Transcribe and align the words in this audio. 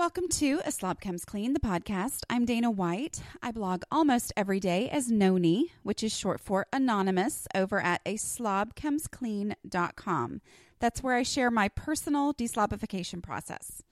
Welcome 0.00 0.28
to 0.28 0.62
A 0.64 0.72
Slob 0.72 1.02
Comes 1.02 1.26
Clean, 1.26 1.52
the 1.52 1.60
podcast. 1.60 2.20
I'm 2.30 2.46
Dana 2.46 2.70
White. 2.70 3.20
I 3.42 3.52
blog 3.52 3.82
almost 3.92 4.32
every 4.34 4.58
day 4.58 4.88
as 4.88 5.10
Nony, 5.10 5.64
which 5.82 6.02
is 6.02 6.16
short 6.16 6.40
for 6.40 6.66
anonymous, 6.72 7.46
over 7.54 7.78
at 7.82 8.00
a. 8.06 8.12
That's 10.78 11.02
where 11.02 11.14
I 11.16 11.22
share 11.22 11.50
my 11.50 11.68
personal 11.68 12.32
deslobification 12.32 13.22
process. 13.22 13.82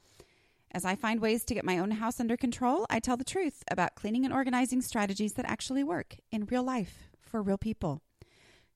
As 0.73 0.87
I 0.87 0.95
find 0.97 1.21
ways 1.21 1.45
to 1.45 1.53
get 1.55 1.67
my 1.67 1.79
own 1.79 1.91
house 1.91 2.20
under 2.20 2.39
control, 2.39 2.87
I 2.89 3.01
tell 3.01 3.19
the 3.19 3.23
truth 3.23 3.62
about 3.70 3.95
cleaning 3.95 4.25
and 4.25 4.33
organizing 4.33 4.81
strategies 4.81 5.34
that 5.34 5.45
actually 5.45 5.84
work 5.84 6.17
in 6.33 6.47
real 6.47 6.62
life 6.62 7.11
for 7.20 7.43
real 7.43 7.59
people 7.59 8.01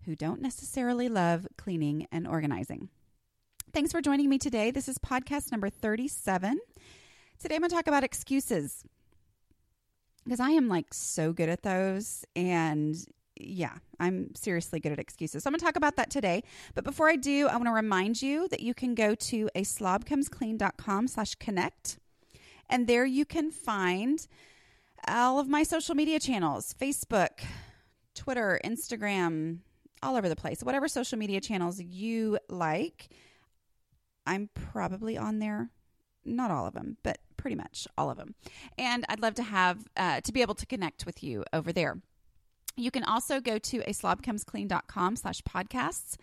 who 0.04 0.14
don't 0.14 0.42
necessarily 0.42 1.08
love 1.08 1.46
cleaning 1.56 2.06
and 2.12 2.28
organizing. 2.28 2.90
Thanks 3.72 3.90
for 3.90 4.02
joining 4.02 4.28
me 4.28 4.36
today. 4.36 4.70
This 4.70 4.86
is 4.86 4.98
podcast 4.98 5.50
number 5.50 5.70
37. 5.70 6.60
Today 7.42 7.56
I'm 7.56 7.62
going 7.62 7.70
to 7.70 7.74
talk 7.74 7.88
about 7.88 8.04
excuses 8.04 8.84
because 10.22 10.38
I 10.38 10.50
am 10.50 10.68
like 10.68 10.94
so 10.94 11.32
good 11.32 11.48
at 11.48 11.64
those. 11.64 12.24
And 12.36 12.94
yeah, 13.34 13.78
I'm 13.98 14.32
seriously 14.36 14.78
good 14.78 14.92
at 14.92 15.00
excuses. 15.00 15.42
So 15.42 15.48
I'm 15.48 15.52
going 15.52 15.58
to 15.58 15.64
talk 15.64 15.74
about 15.74 15.96
that 15.96 16.08
today. 16.08 16.44
But 16.76 16.84
before 16.84 17.08
I 17.08 17.16
do, 17.16 17.48
I 17.48 17.56
want 17.56 17.66
to 17.66 17.72
remind 17.72 18.22
you 18.22 18.46
that 18.50 18.60
you 18.60 18.74
can 18.74 18.94
go 18.94 19.16
to 19.16 19.50
a 19.56 19.62
slobcomesclean.com 19.62 21.08
slash 21.08 21.34
connect. 21.34 21.98
And 22.70 22.86
there 22.86 23.04
you 23.04 23.24
can 23.24 23.50
find 23.50 24.24
all 25.08 25.40
of 25.40 25.48
my 25.48 25.64
social 25.64 25.96
media 25.96 26.20
channels, 26.20 26.72
Facebook, 26.80 27.42
Twitter, 28.14 28.60
Instagram, 28.64 29.58
all 30.00 30.14
over 30.14 30.28
the 30.28 30.36
place. 30.36 30.62
Whatever 30.62 30.86
social 30.86 31.18
media 31.18 31.40
channels 31.40 31.80
you 31.80 32.38
like, 32.48 33.08
I'm 34.24 34.48
probably 34.54 35.18
on 35.18 35.40
there. 35.40 35.70
Not 36.24 36.52
all 36.52 36.68
of 36.68 36.74
them, 36.74 36.98
but 37.02 37.18
pretty 37.42 37.56
much 37.56 37.88
all 37.98 38.08
of 38.08 38.16
them. 38.16 38.36
And 38.78 39.04
I'd 39.08 39.20
love 39.20 39.34
to 39.34 39.42
have 39.42 39.84
uh, 39.96 40.20
to 40.20 40.32
be 40.32 40.42
able 40.42 40.54
to 40.54 40.64
connect 40.64 41.04
with 41.04 41.24
you 41.24 41.44
over 41.52 41.72
there. 41.72 41.98
You 42.76 42.92
can 42.92 43.02
also 43.02 43.40
go 43.40 43.58
to 43.58 43.78
a 43.80 43.92
slobcomesclean.com 43.92 45.16
slash 45.16 45.42
podcasts 45.42 46.16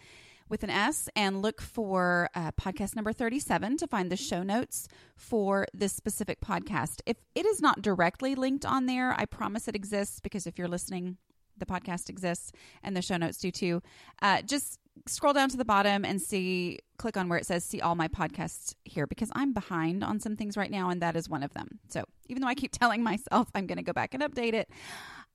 with 0.48 0.64
an 0.64 0.70
S 0.70 1.10
and 1.16 1.42
look 1.42 1.62
for 1.62 2.30
uh, 2.34 2.54
podcast 2.54 2.96
number 2.96 3.12
37 3.12 3.78
to 3.78 3.88
find 3.88 4.10
the 4.10 4.16
show 4.16 4.42
notes 4.42 4.88
for 5.16 5.68
this 5.74 5.94
specific 5.94 6.40
podcast. 6.40 7.02
If 7.06 7.18
it 7.36 7.46
is 7.46 7.62
not 7.62 7.82
directly 7.82 8.34
linked 8.34 8.66
on 8.66 8.86
there, 8.86 9.14
I 9.16 9.26
promise 9.26 9.68
it 9.68 9.76
exists 9.76 10.22
because 10.22 10.48
if 10.48 10.58
you're 10.58 10.70
listening, 10.70 11.18
the 11.60 11.66
podcast 11.66 12.10
exists 12.10 12.52
and 12.84 12.96
the 12.96 13.02
show 13.02 13.18
notes 13.18 13.38
do 13.38 13.52
too. 13.52 13.82
Uh, 14.22 14.42
just 14.42 14.80
scroll 15.08 15.34
down 15.34 15.50
to 15.50 15.58
the 15.58 15.66
bottom 15.66 16.04
and 16.04 16.22
see, 16.22 16.80
click 16.98 17.18
on 17.18 17.30
where 17.30 17.40
it 17.40 17.46
says 17.46 17.64
see 17.64 17.82
all 17.82 17.96
my 17.96 18.08
podcasts 18.08 18.76
here 18.86 19.08
because 19.08 19.32
I'm 19.34 19.54
behind 19.54 20.04
on 20.04 20.20
some 20.20 20.36
things 20.36 20.58
right 20.58 20.72
now 20.72 20.90
and 20.90 21.02
that 21.02 21.16
is 21.16 21.30
one 21.30 21.44
of 21.44 21.54
them. 21.54 21.80
So 21.90 22.04
even 22.28 22.42
though 22.42 22.48
I 22.48 22.56
keep 22.56 22.72
telling 22.80 23.04
myself 23.04 23.50
I'm 23.56 23.68
going 23.68 23.78
to 23.78 23.84
go 23.84 23.94
back 23.94 24.14
and 24.14 24.24
update 24.24 24.54
it, 24.54 24.70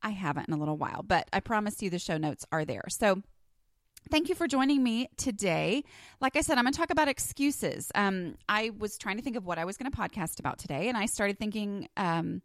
I 0.02 0.10
haven't 0.10 0.48
in 0.48 0.54
a 0.54 0.58
little 0.58 0.76
while, 0.76 1.02
but 1.02 1.28
I 1.32 1.40
promise 1.40 1.80
you 1.82 1.90
the 1.90 1.98
show 1.98 2.18
notes 2.18 2.44
are 2.52 2.64
there. 2.64 2.84
So 2.88 3.22
Thank 4.10 4.28
you 4.28 4.34
for 4.34 4.46
joining 4.46 4.82
me 4.82 5.08
today. 5.16 5.82
Like 6.20 6.36
I 6.36 6.42
said, 6.42 6.58
I'm 6.58 6.64
going 6.64 6.74
to 6.74 6.78
talk 6.78 6.90
about 6.90 7.08
excuses. 7.08 7.90
Um, 7.94 8.36
I 8.48 8.70
was 8.76 8.98
trying 8.98 9.16
to 9.16 9.22
think 9.22 9.36
of 9.36 9.46
what 9.46 9.58
I 9.58 9.64
was 9.64 9.78
going 9.78 9.90
to 9.90 9.96
podcast 9.96 10.38
about 10.38 10.58
today, 10.58 10.88
and 10.88 10.98
I 10.98 11.06
started 11.06 11.38
thinking 11.38 11.88
um, 11.96 12.42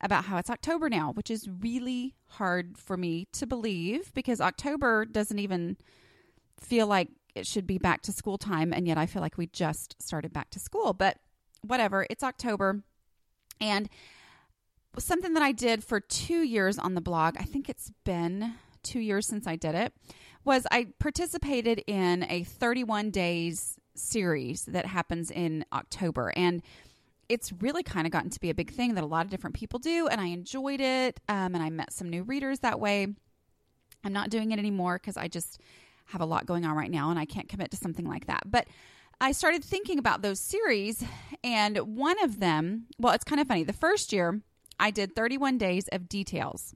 about 0.00 0.26
how 0.26 0.36
it's 0.36 0.50
October 0.50 0.88
now, 0.88 1.12
which 1.12 1.30
is 1.30 1.48
really 1.48 2.14
hard 2.26 2.76
for 2.76 2.96
me 2.96 3.26
to 3.32 3.46
believe 3.46 4.12
because 4.14 4.40
October 4.40 5.04
doesn't 5.04 5.38
even 5.38 5.76
feel 6.60 6.86
like 6.86 7.08
it 7.34 7.46
should 7.46 7.66
be 7.66 7.78
back 7.78 8.02
to 8.02 8.12
school 8.12 8.38
time, 8.38 8.72
and 8.72 8.86
yet 8.86 8.98
I 8.98 9.06
feel 9.06 9.22
like 9.22 9.36
we 9.36 9.46
just 9.46 10.00
started 10.00 10.32
back 10.32 10.50
to 10.50 10.58
school. 10.58 10.92
But 10.92 11.18
whatever, 11.62 12.06
it's 12.08 12.22
October. 12.22 12.82
And 13.60 13.88
something 14.98 15.34
that 15.34 15.42
I 15.42 15.52
did 15.52 15.84
for 15.84 16.00
two 16.00 16.42
years 16.42 16.78
on 16.78 16.94
the 16.94 17.00
blog, 17.00 17.36
I 17.38 17.44
think 17.44 17.68
it's 17.68 17.92
been 18.04 18.54
two 18.82 19.00
years 19.00 19.26
since 19.26 19.46
I 19.46 19.56
did 19.56 19.74
it, 19.74 19.92
was 20.44 20.66
I 20.70 20.88
participated 20.98 21.82
in 21.86 22.24
a 22.30 22.44
31 22.44 23.10
days 23.10 23.78
series 23.94 24.64
that 24.66 24.86
happens 24.86 25.30
in 25.30 25.64
October. 25.72 26.32
And 26.36 26.62
it's 27.28 27.52
really 27.60 27.82
kind 27.82 28.06
of 28.06 28.12
gotten 28.12 28.30
to 28.30 28.40
be 28.40 28.50
a 28.50 28.54
big 28.54 28.70
thing 28.70 28.94
that 28.94 29.04
a 29.04 29.06
lot 29.06 29.24
of 29.24 29.30
different 29.30 29.56
people 29.56 29.78
do. 29.78 30.08
And 30.08 30.20
I 30.20 30.26
enjoyed 30.26 30.80
it. 30.80 31.20
Um, 31.28 31.54
and 31.54 31.62
I 31.62 31.70
met 31.70 31.92
some 31.92 32.08
new 32.08 32.22
readers 32.22 32.60
that 32.60 32.80
way. 32.80 33.06
I'm 34.04 34.12
not 34.12 34.30
doing 34.30 34.52
it 34.52 34.58
anymore 34.58 34.98
because 34.98 35.16
I 35.16 35.28
just 35.28 35.60
have 36.06 36.20
a 36.20 36.26
lot 36.26 36.46
going 36.46 36.64
on 36.64 36.76
right 36.76 36.90
now 36.90 37.10
and 37.10 37.18
I 37.18 37.24
can't 37.24 37.48
commit 37.48 37.70
to 37.72 37.76
something 37.76 38.06
like 38.06 38.26
that. 38.26 38.42
But 38.46 38.68
I 39.20 39.32
started 39.32 39.64
thinking 39.64 39.98
about 39.98 40.20
those 40.20 40.38
series, 40.38 41.02
and 41.42 41.78
one 41.78 42.22
of 42.22 42.38
them, 42.38 42.84
well, 42.98 43.14
it's 43.14 43.24
kind 43.24 43.40
of 43.40 43.48
funny. 43.48 43.64
The 43.64 43.72
first 43.72 44.12
year, 44.12 44.42
I 44.78 44.90
did 44.90 45.16
31 45.16 45.56
days 45.56 45.88
of 45.88 46.06
details. 46.06 46.74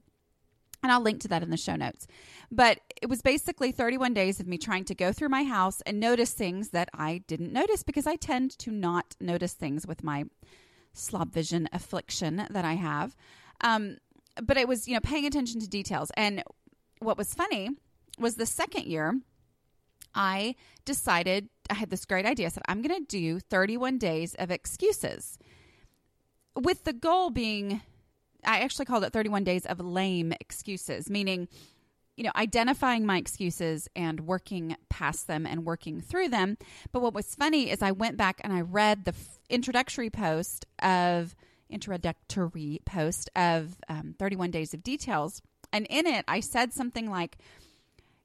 And 0.83 0.91
I'll 0.91 1.01
link 1.01 1.21
to 1.21 1.27
that 1.27 1.43
in 1.43 1.51
the 1.51 1.57
show 1.57 1.75
notes. 1.75 2.07
But 2.51 2.79
it 3.01 3.07
was 3.07 3.21
basically 3.21 3.71
31 3.71 4.13
days 4.13 4.39
of 4.39 4.47
me 4.47 4.57
trying 4.57 4.83
to 4.85 4.95
go 4.95 5.11
through 5.11 5.29
my 5.29 5.43
house 5.43 5.81
and 5.81 5.99
notice 5.99 6.31
things 6.31 6.69
that 6.69 6.89
I 6.93 7.19
didn't 7.27 7.53
notice 7.53 7.83
because 7.83 8.07
I 8.07 8.15
tend 8.15 8.57
to 8.59 8.71
not 8.71 9.15
notice 9.19 9.53
things 9.53 9.85
with 9.85 10.03
my 10.03 10.25
slob 10.93 11.31
vision 11.31 11.69
affliction 11.71 12.47
that 12.49 12.65
I 12.65 12.73
have. 12.73 13.15
Um, 13.61 13.97
but 14.41 14.57
it 14.57 14.67
was, 14.67 14.87
you 14.87 14.93
know, 14.93 14.99
paying 15.01 15.25
attention 15.25 15.59
to 15.61 15.67
details. 15.67 16.11
And 16.17 16.43
what 16.99 17.17
was 17.17 17.33
funny 17.33 17.69
was 18.17 18.35
the 18.35 18.45
second 18.45 18.85
year, 18.85 19.19
I 20.13 20.55
decided 20.83 21.49
I 21.69 21.75
had 21.75 21.89
this 21.89 22.05
great 22.05 22.25
idea. 22.25 22.47
I 22.47 22.49
said, 22.49 22.63
I'm 22.67 22.81
going 22.81 22.99
to 22.99 23.05
do 23.05 23.39
31 23.39 23.97
days 23.97 24.33
of 24.35 24.51
excuses 24.51 25.37
with 26.55 26.83
the 26.83 26.93
goal 26.93 27.29
being 27.29 27.81
I 28.45 28.59
actually 28.59 28.85
called 28.85 29.03
it 29.03 29.13
31 29.13 29.43
days 29.43 29.65
of 29.65 29.79
lame 29.79 30.33
excuses, 30.39 31.09
meaning, 31.09 31.47
you 32.17 32.23
know, 32.23 32.31
identifying 32.35 33.05
my 33.05 33.17
excuses 33.17 33.87
and 33.95 34.21
working 34.21 34.75
past 34.89 35.27
them 35.27 35.45
and 35.45 35.65
working 35.65 36.01
through 36.01 36.29
them. 36.29 36.57
But 36.91 37.01
what 37.01 37.13
was 37.13 37.35
funny 37.35 37.69
is 37.69 37.81
I 37.81 37.91
went 37.91 38.17
back 38.17 38.41
and 38.43 38.53
I 38.53 38.61
read 38.61 39.05
the 39.05 39.11
f- 39.11 39.39
introductory 39.49 40.09
post 40.09 40.65
of 40.81 41.35
introductory 41.69 42.81
post 42.85 43.29
of 43.35 43.77
um, 43.89 44.15
31 44.19 44.51
days 44.51 44.73
of 44.73 44.83
details. 44.83 45.41
And 45.73 45.87
in 45.89 46.05
it, 46.05 46.25
I 46.27 46.41
said 46.41 46.73
something 46.73 47.09
like, 47.09 47.37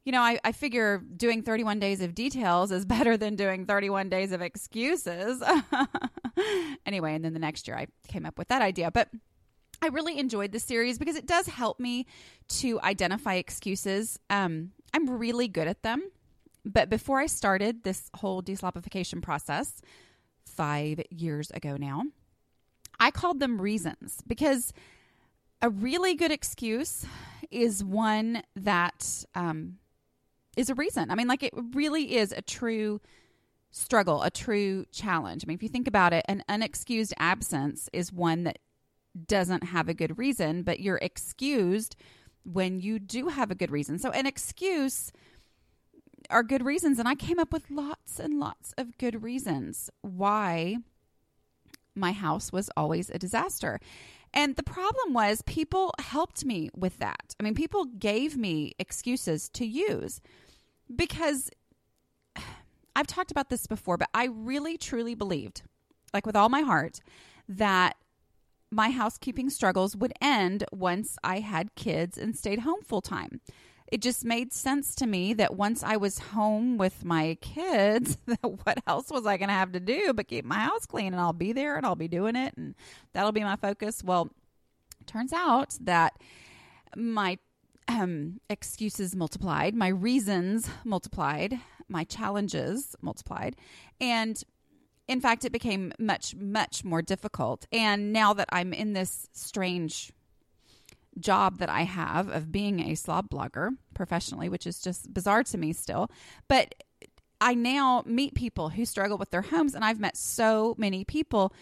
you 0.04 0.12
know, 0.12 0.20
I, 0.20 0.38
I 0.44 0.52
figure 0.52 0.98
doing 0.98 1.42
31 1.42 1.78
days 1.78 2.00
of 2.00 2.14
details 2.14 2.70
is 2.70 2.84
better 2.86 3.16
than 3.16 3.36
doing 3.36 3.66
31 3.66 4.08
days 4.08 4.32
of 4.32 4.42
excuses. 4.42 5.42
anyway, 6.86 7.14
and 7.14 7.24
then 7.24 7.32
the 7.32 7.38
next 7.38 7.68
year 7.68 7.76
I 7.76 7.86
came 8.08 8.26
up 8.26 8.38
with 8.38 8.48
that 8.48 8.62
idea. 8.62 8.90
But 8.90 9.08
I 9.82 9.88
really 9.88 10.18
enjoyed 10.18 10.52
the 10.52 10.60
series 10.60 10.98
because 10.98 11.16
it 11.16 11.26
does 11.26 11.46
help 11.46 11.78
me 11.78 12.06
to 12.48 12.80
identify 12.80 13.34
excuses. 13.34 14.18
Um, 14.30 14.72
I'm 14.94 15.08
really 15.18 15.48
good 15.48 15.68
at 15.68 15.82
them. 15.82 16.02
But 16.64 16.90
before 16.90 17.20
I 17.20 17.26
started 17.26 17.84
this 17.84 18.10
whole 18.14 18.42
deslobification 18.42 19.22
process, 19.22 19.80
five 20.44 21.00
years 21.10 21.50
ago 21.50 21.76
now, 21.76 22.04
I 22.98 23.10
called 23.10 23.40
them 23.40 23.60
reasons 23.60 24.22
because 24.26 24.72
a 25.60 25.68
really 25.68 26.14
good 26.14 26.32
excuse 26.32 27.04
is 27.50 27.84
one 27.84 28.42
that 28.56 29.24
um, 29.34 29.76
is 30.56 30.70
a 30.70 30.74
reason. 30.74 31.10
I 31.10 31.14
mean, 31.14 31.28
like 31.28 31.42
it 31.42 31.52
really 31.74 32.16
is 32.16 32.32
a 32.32 32.42
true 32.42 33.00
struggle, 33.70 34.22
a 34.22 34.30
true 34.30 34.86
challenge. 34.90 35.44
I 35.44 35.46
mean, 35.46 35.56
if 35.56 35.62
you 35.62 35.68
think 35.68 35.86
about 35.86 36.12
it, 36.12 36.24
an 36.28 36.42
unexcused 36.48 37.12
absence 37.18 37.90
is 37.92 38.12
one 38.12 38.44
that 38.44 38.58
doesn't 39.26 39.64
have 39.64 39.88
a 39.88 39.94
good 39.94 40.18
reason, 40.18 40.62
but 40.62 40.80
you're 40.80 40.98
excused 41.00 41.96
when 42.44 42.80
you 42.80 42.98
do 42.98 43.28
have 43.28 43.50
a 43.50 43.54
good 43.54 43.70
reason. 43.70 43.98
So, 43.98 44.10
an 44.10 44.26
excuse 44.26 45.12
are 46.30 46.42
good 46.42 46.64
reasons. 46.64 46.98
And 46.98 47.08
I 47.08 47.14
came 47.14 47.38
up 47.38 47.52
with 47.52 47.70
lots 47.70 48.18
and 48.18 48.38
lots 48.38 48.74
of 48.76 48.98
good 48.98 49.22
reasons 49.22 49.90
why 50.02 50.78
my 51.94 52.12
house 52.12 52.52
was 52.52 52.70
always 52.76 53.10
a 53.10 53.18
disaster. 53.18 53.80
And 54.34 54.56
the 54.56 54.62
problem 54.62 55.14
was, 55.14 55.42
people 55.42 55.94
helped 55.98 56.44
me 56.44 56.68
with 56.76 56.98
that. 56.98 57.34
I 57.40 57.42
mean, 57.42 57.54
people 57.54 57.86
gave 57.86 58.36
me 58.36 58.74
excuses 58.78 59.48
to 59.50 59.64
use 59.64 60.20
because 60.94 61.50
I've 62.94 63.06
talked 63.06 63.30
about 63.30 63.48
this 63.48 63.66
before, 63.66 63.96
but 63.96 64.10
I 64.12 64.26
really 64.26 64.76
truly 64.76 65.14
believed, 65.14 65.62
like 66.12 66.26
with 66.26 66.36
all 66.36 66.48
my 66.48 66.60
heart, 66.60 67.00
that 67.48 67.96
my 68.70 68.90
housekeeping 68.90 69.50
struggles 69.50 69.96
would 69.96 70.12
end 70.20 70.64
once 70.72 71.16
I 71.22 71.40
had 71.40 71.74
kids 71.74 72.18
and 72.18 72.36
stayed 72.36 72.60
home 72.60 72.82
full 72.82 73.00
time. 73.00 73.40
It 73.90 74.02
just 74.02 74.24
made 74.24 74.52
sense 74.52 74.96
to 74.96 75.06
me 75.06 75.32
that 75.34 75.54
once 75.54 75.84
I 75.84 75.96
was 75.96 76.18
home 76.18 76.76
with 76.76 77.04
my 77.04 77.38
kids, 77.40 78.18
what 78.40 78.82
else 78.86 79.10
was 79.10 79.26
I 79.26 79.36
going 79.36 79.48
to 79.48 79.54
have 79.54 79.72
to 79.72 79.80
do 79.80 80.12
but 80.12 80.26
keep 80.28 80.44
my 80.44 80.58
house 80.58 80.86
clean 80.86 81.12
and 81.12 81.20
I'll 81.20 81.32
be 81.32 81.52
there 81.52 81.76
and 81.76 81.86
I'll 81.86 81.94
be 81.94 82.08
doing 82.08 82.34
it 82.34 82.56
and 82.56 82.74
that'll 83.12 83.32
be 83.32 83.44
my 83.44 83.56
focus. 83.56 84.02
Well, 84.02 84.30
turns 85.06 85.32
out 85.32 85.76
that 85.80 86.14
my 86.96 87.38
um, 87.88 88.40
excuses 88.50 89.14
multiplied, 89.14 89.74
my 89.74 89.88
reasons 89.88 90.68
multiplied, 90.84 91.60
my 91.88 92.02
challenges 92.02 92.96
multiplied, 93.00 93.54
and 94.00 94.42
in 95.08 95.20
fact, 95.20 95.44
it 95.44 95.52
became 95.52 95.92
much, 95.98 96.34
much 96.34 96.84
more 96.84 97.02
difficult. 97.02 97.66
And 97.70 98.12
now 98.12 98.32
that 98.34 98.48
I'm 98.50 98.72
in 98.72 98.92
this 98.92 99.28
strange 99.32 100.12
job 101.18 101.58
that 101.58 101.68
I 101.68 101.82
have 101.82 102.28
of 102.28 102.52
being 102.52 102.80
a 102.80 102.94
slob 102.94 103.30
blogger 103.30 103.70
professionally, 103.94 104.48
which 104.48 104.66
is 104.66 104.80
just 104.80 105.12
bizarre 105.12 105.44
to 105.44 105.58
me 105.58 105.72
still, 105.72 106.10
but 106.48 106.74
I 107.40 107.54
now 107.54 108.02
meet 108.06 108.34
people 108.34 108.70
who 108.70 108.84
struggle 108.84 109.18
with 109.18 109.30
their 109.30 109.42
homes, 109.42 109.74
and 109.74 109.84
I've 109.84 110.00
met 110.00 110.16
so 110.16 110.74
many 110.78 111.04
people 111.04 111.52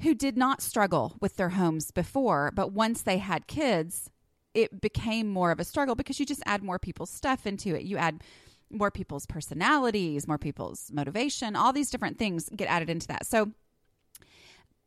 who 0.00 0.14
did 0.14 0.36
not 0.36 0.60
struggle 0.60 1.16
with 1.20 1.36
their 1.36 1.50
homes 1.50 1.90
before, 1.90 2.52
but 2.54 2.72
once 2.72 3.02
they 3.02 3.18
had 3.18 3.46
kids, 3.46 4.10
it 4.54 4.80
became 4.80 5.28
more 5.28 5.50
of 5.50 5.60
a 5.60 5.64
struggle 5.64 5.94
because 5.94 6.20
you 6.20 6.26
just 6.26 6.42
add 6.46 6.62
more 6.62 6.78
people's 6.78 7.10
stuff 7.10 7.46
into 7.46 7.74
it. 7.74 7.82
You 7.82 7.96
add 7.96 8.22
more 8.70 8.90
people's 8.90 9.26
personalities, 9.26 10.26
more 10.26 10.38
people's 10.38 10.90
motivation, 10.92 11.56
all 11.56 11.72
these 11.72 11.90
different 11.90 12.18
things 12.18 12.48
get 12.54 12.68
added 12.68 12.90
into 12.90 13.06
that. 13.08 13.26
So 13.26 13.52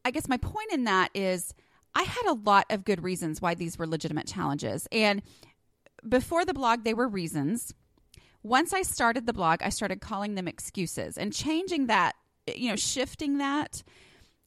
I 0.03 0.11
guess 0.11 0.27
my 0.27 0.37
point 0.37 0.71
in 0.71 0.83
that 0.85 1.09
is 1.13 1.53
I 1.95 2.03
had 2.03 2.25
a 2.27 2.33
lot 2.33 2.65
of 2.69 2.85
good 2.85 3.03
reasons 3.03 3.41
why 3.41 3.55
these 3.55 3.77
were 3.77 3.87
legitimate 3.87 4.27
challenges. 4.27 4.87
And 4.91 5.21
before 6.07 6.45
the 6.45 6.53
blog, 6.53 6.83
they 6.83 6.93
were 6.93 7.07
reasons. 7.07 7.73
Once 8.43 8.73
I 8.73 8.83
started 8.83 9.25
the 9.25 9.33
blog, 9.33 9.61
I 9.61 9.69
started 9.69 9.99
calling 9.99 10.35
them 10.35 10.47
excuses 10.47 11.17
and 11.17 11.33
changing 11.33 11.87
that, 11.87 12.15
you 12.55 12.69
know, 12.69 12.75
shifting 12.75 13.37
that 13.39 13.83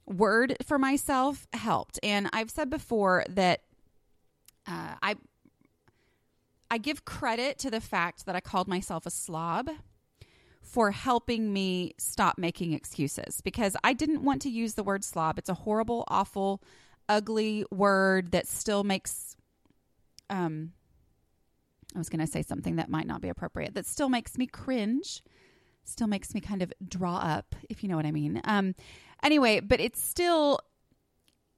word 0.06 0.56
for 0.67 0.79
myself 0.79 1.46
helped. 1.52 1.99
And 2.02 2.29
I've 2.32 2.50
said 2.50 2.70
before 2.70 3.25
that 3.29 3.61
uh, 4.67 4.94
I 5.02 5.17
I 6.72 6.78
give 6.78 7.04
credit 7.04 7.58
to 7.58 7.70
the 7.70 7.82
fact 7.82 8.24
that 8.24 8.34
I 8.34 8.40
called 8.40 8.66
myself 8.66 9.04
a 9.04 9.10
slob 9.10 9.69
for 10.62 10.90
helping 10.90 11.52
me 11.52 11.92
stop 11.98 12.38
making 12.38 12.72
excuses 12.72 13.42
because 13.42 13.76
I 13.84 13.92
didn't 13.92 14.24
want 14.24 14.40
to 14.42 14.48
use 14.48 14.72
the 14.72 14.82
word 14.82 15.04
slob. 15.04 15.38
It's 15.38 15.50
a 15.50 15.54
horrible, 15.54 16.02
awful, 16.08 16.62
ugly 17.10 17.66
word 17.70 18.32
that 18.32 18.48
still 18.48 18.84
makes 18.84 19.36
um 20.30 20.72
I 21.94 21.98
was 21.98 22.08
going 22.08 22.24
to 22.24 22.26
say 22.26 22.40
something 22.40 22.76
that 22.76 22.88
might 22.88 23.06
not 23.06 23.20
be 23.20 23.28
appropriate. 23.28 23.74
That 23.74 23.84
still 23.84 24.08
makes 24.08 24.38
me 24.38 24.46
cringe. 24.46 25.22
Still 25.84 26.06
makes 26.06 26.32
me 26.32 26.40
kind 26.40 26.62
of 26.62 26.72
draw 26.88 27.19
up, 27.19 27.54
if 27.69 27.82
you 27.82 27.90
know 27.90 27.96
what 27.96 28.06
I 28.06 28.12
mean. 28.12 28.40
Um 28.44 28.74
anyway, 29.22 29.60
but 29.60 29.78
it 29.78 29.94
still 29.94 30.58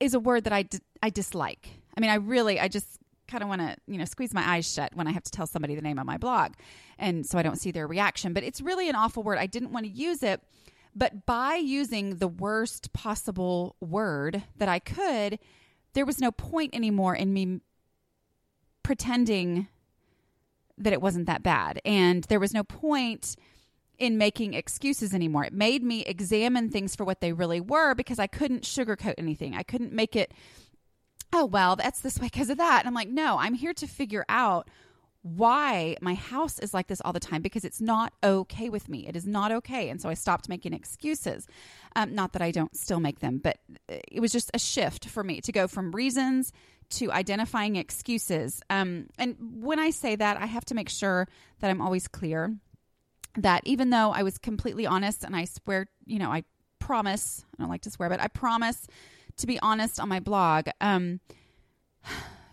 is 0.01 0.13
a 0.13 0.19
word 0.19 0.43
that 0.43 0.53
I, 0.53 0.65
I 1.05 1.11
dislike. 1.11 1.69
I 1.97 2.01
mean, 2.01 2.11
I 2.11 2.17
really, 2.17 2.59
I 2.59 2.67
just 2.67 2.99
kind 3.29 3.43
of 3.43 3.49
want 3.49 3.61
to, 3.61 3.77
you 3.87 3.99
know, 3.99 4.05
squeeze 4.05 4.35
my 4.35 4.47
eyes 4.47 4.71
shut 4.71 4.95
when 4.95 5.07
I 5.07 5.13
have 5.13 5.23
to 5.25 5.31
tell 5.31 5.47
somebody 5.47 5.75
the 5.75 5.83
name 5.83 5.99
of 5.99 6.07
my 6.07 6.19
blog. 6.19 6.53
And 6.99 7.27
so 7.27 7.39
I 7.39 7.43
don't 7.43 7.59
see 7.59 7.71
their 7.71 7.87
reaction. 7.87 8.33
But 8.33 8.45
it's 8.45 8.61
really 8.61 8.89
an 8.89 8.95
awful 8.95 9.23
word. 9.23 9.39
I 9.39 9.47
didn't 9.47 9.73
want 9.73 9.87
to 9.87 9.93
use 9.93 10.23
it. 10.23 10.41
But 10.95 11.27
by 11.27 11.57
using 11.57 12.17
the 12.17 12.29
worst 12.29 12.93
possible 12.93 13.77
word 13.81 14.45
that 14.57 14.69
I 14.69 14.79
could, 14.79 15.39
there 15.95 16.07
was 16.07 16.21
no 16.21 16.31
point 16.31 16.75
anymore 16.75 17.15
in 17.17 17.33
me 17.33 17.61
pretending 18.83 19.69
that 20.79 20.93
it 20.93 21.01
wasn't 21.01 21.27
that 21.27 21.43
bad. 21.43 21.81
And 21.85 22.25
there 22.25 22.41
was 22.41 22.55
no 22.55 22.63
point 22.63 23.37
in 23.99 24.19
making 24.19 24.55
excuses 24.55 25.15
anymore. 25.15 25.45
It 25.45 25.53
made 25.53 25.83
me 25.83 26.03
examine 26.03 26.71
things 26.71 26.97
for 26.97 27.05
what 27.05 27.21
they 27.21 27.33
really 27.33 27.61
were 27.61 27.95
because 27.95 28.19
I 28.19 28.27
couldn't 28.27 28.63
sugarcoat 28.63 29.15
anything. 29.19 29.55
I 29.55 29.63
couldn't 29.63 29.93
make 29.93 30.17
it 30.17 30.33
oh, 31.35 31.45
well, 31.47 31.75
that's 31.77 32.01
this 32.01 32.19
way 32.19 32.27
because 32.27 32.49
of 32.49 32.59
that. 32.59 32.81
And 32.81 32.89
I'm 32.89 32.95
like, 32.95 33.09
no, 33.09 33.37
I'm 33.39 33.55
here 33.55 33.75
to 33.75 33.87
figure 33.87 34.25
out 34.29 34.71
why 35.23 35.97
my 36.01 36.15
house 36.15 36.59
is 36.59 36.73
like 36.75 36.87
this 36.87 37.01
all 37.03 37.13
the 37.13 37.19
time 37.19 37.43
because 37.43 37.65
it's 37.65 37.81
not 37.81 38.13
okay 38.23 38.69
with 38.69 38.89
me. 38.89 39.09
It 39.09 39.17
is 39.17 39.27
not 39.27 39.51
okay. 39.51 39.89
And 39.89 40.01
so 40.01 40.09
I 40.09 40.15
stopped 40.15 40.49
making 40.49 40.75
excuses. 40.75 41.49
Um, 41.97 42.15
not 42.15 42.35
that 42.35 42.43
I 42.43 42.51
don't 42.51 42.77
still 42.77 43.01
make 43.01 43.21
them, 43.21 43.39
but 43.43 43.57
it 43.89 44.21
was 44.21 44.33
just 44.33 44.51
a 44.55 44.59
shift 44.59 45.07
for 45.07 45.25
me 45.25 45.41
to 45.41 45.51
go 45.51 45.67
from 45.67 45.93
reasons 45.93 46.53
to 46.91 47.11
identifying 47.11 47.77
excuses. 47.77 48.63
Um, 48.71 49.09
and 49.19 49.37
when 49.41 49.79
I 49.79 49.91
say 49.91 50.15
that, 50.15 50.37
I 50.37 50.47
have 50.47 50.67
to 50.67 50.75
make 50.75 50.91
sure 50.91 51.27
that 51.61 51.71
I'm 51.71 51.81
always 51.81 52.07
clear 52.07 52.55
that 53.39 53.63
even 53.65 53.91
though 53.91 54.13
I 54.13 54.23
was 54.23 54.39
completely 54.39 54.87
honest 54.87 55.25
and 55.25 55.35
I 55.35 55.47
swear, 55.47 55.89
you 56.05 56.19
know, 56.19 56.31
I 56.31 56.45
promise, 56.79 57.45
I 57.59 57.63
don't 57.63 57.71
like 57.71 57.83
to 57.83 57.91
swear, 57.91 58.11
but 58.11 58.21
I 58.21 58.29
promise 58.29 58.87
to 59.37 59.47
be 59.47 59.59
honest 59.61 60.01
on 60.01 60.09
my 60.09 60.21
blog. 60.21 60.69
Um, 60.81 61.21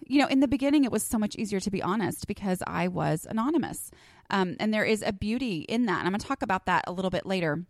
you 0.05 0.19
know, 0.19 0.27
in 0.27 0.39
the 0.39 0.47
beginning, 0.47 0.83
it 0.83 0.91
was 0.91 1.03
so 1.03 1.17
much 1.17 1.35
easier 1.35 1.59
to 1.59 1.71
be 1.71 1.81
honest 1.81 2.27
because 2.27 2.61
I 2.67 2.87
was 2.87 3.25
anonymous. 3.29 3.91
Um, 4.29 4.55
and 4.59 4.73
there 4.73 4.83
is 4.83 5.03
a 5.05 5.13
beauty 5.13 5.59
in 5.61 5.85
that. 5.85 5.99
And 5.99 6.07
I'm 6.07 6.11
going 6.11 6.19
to 6.19 6.27
talk 6.27 6.41
about 6.41 6.65
that 6.65 6.83
a 6.87 6.91
little 6.91 7.11
bit 7.11 7.25
later 7.25 7.63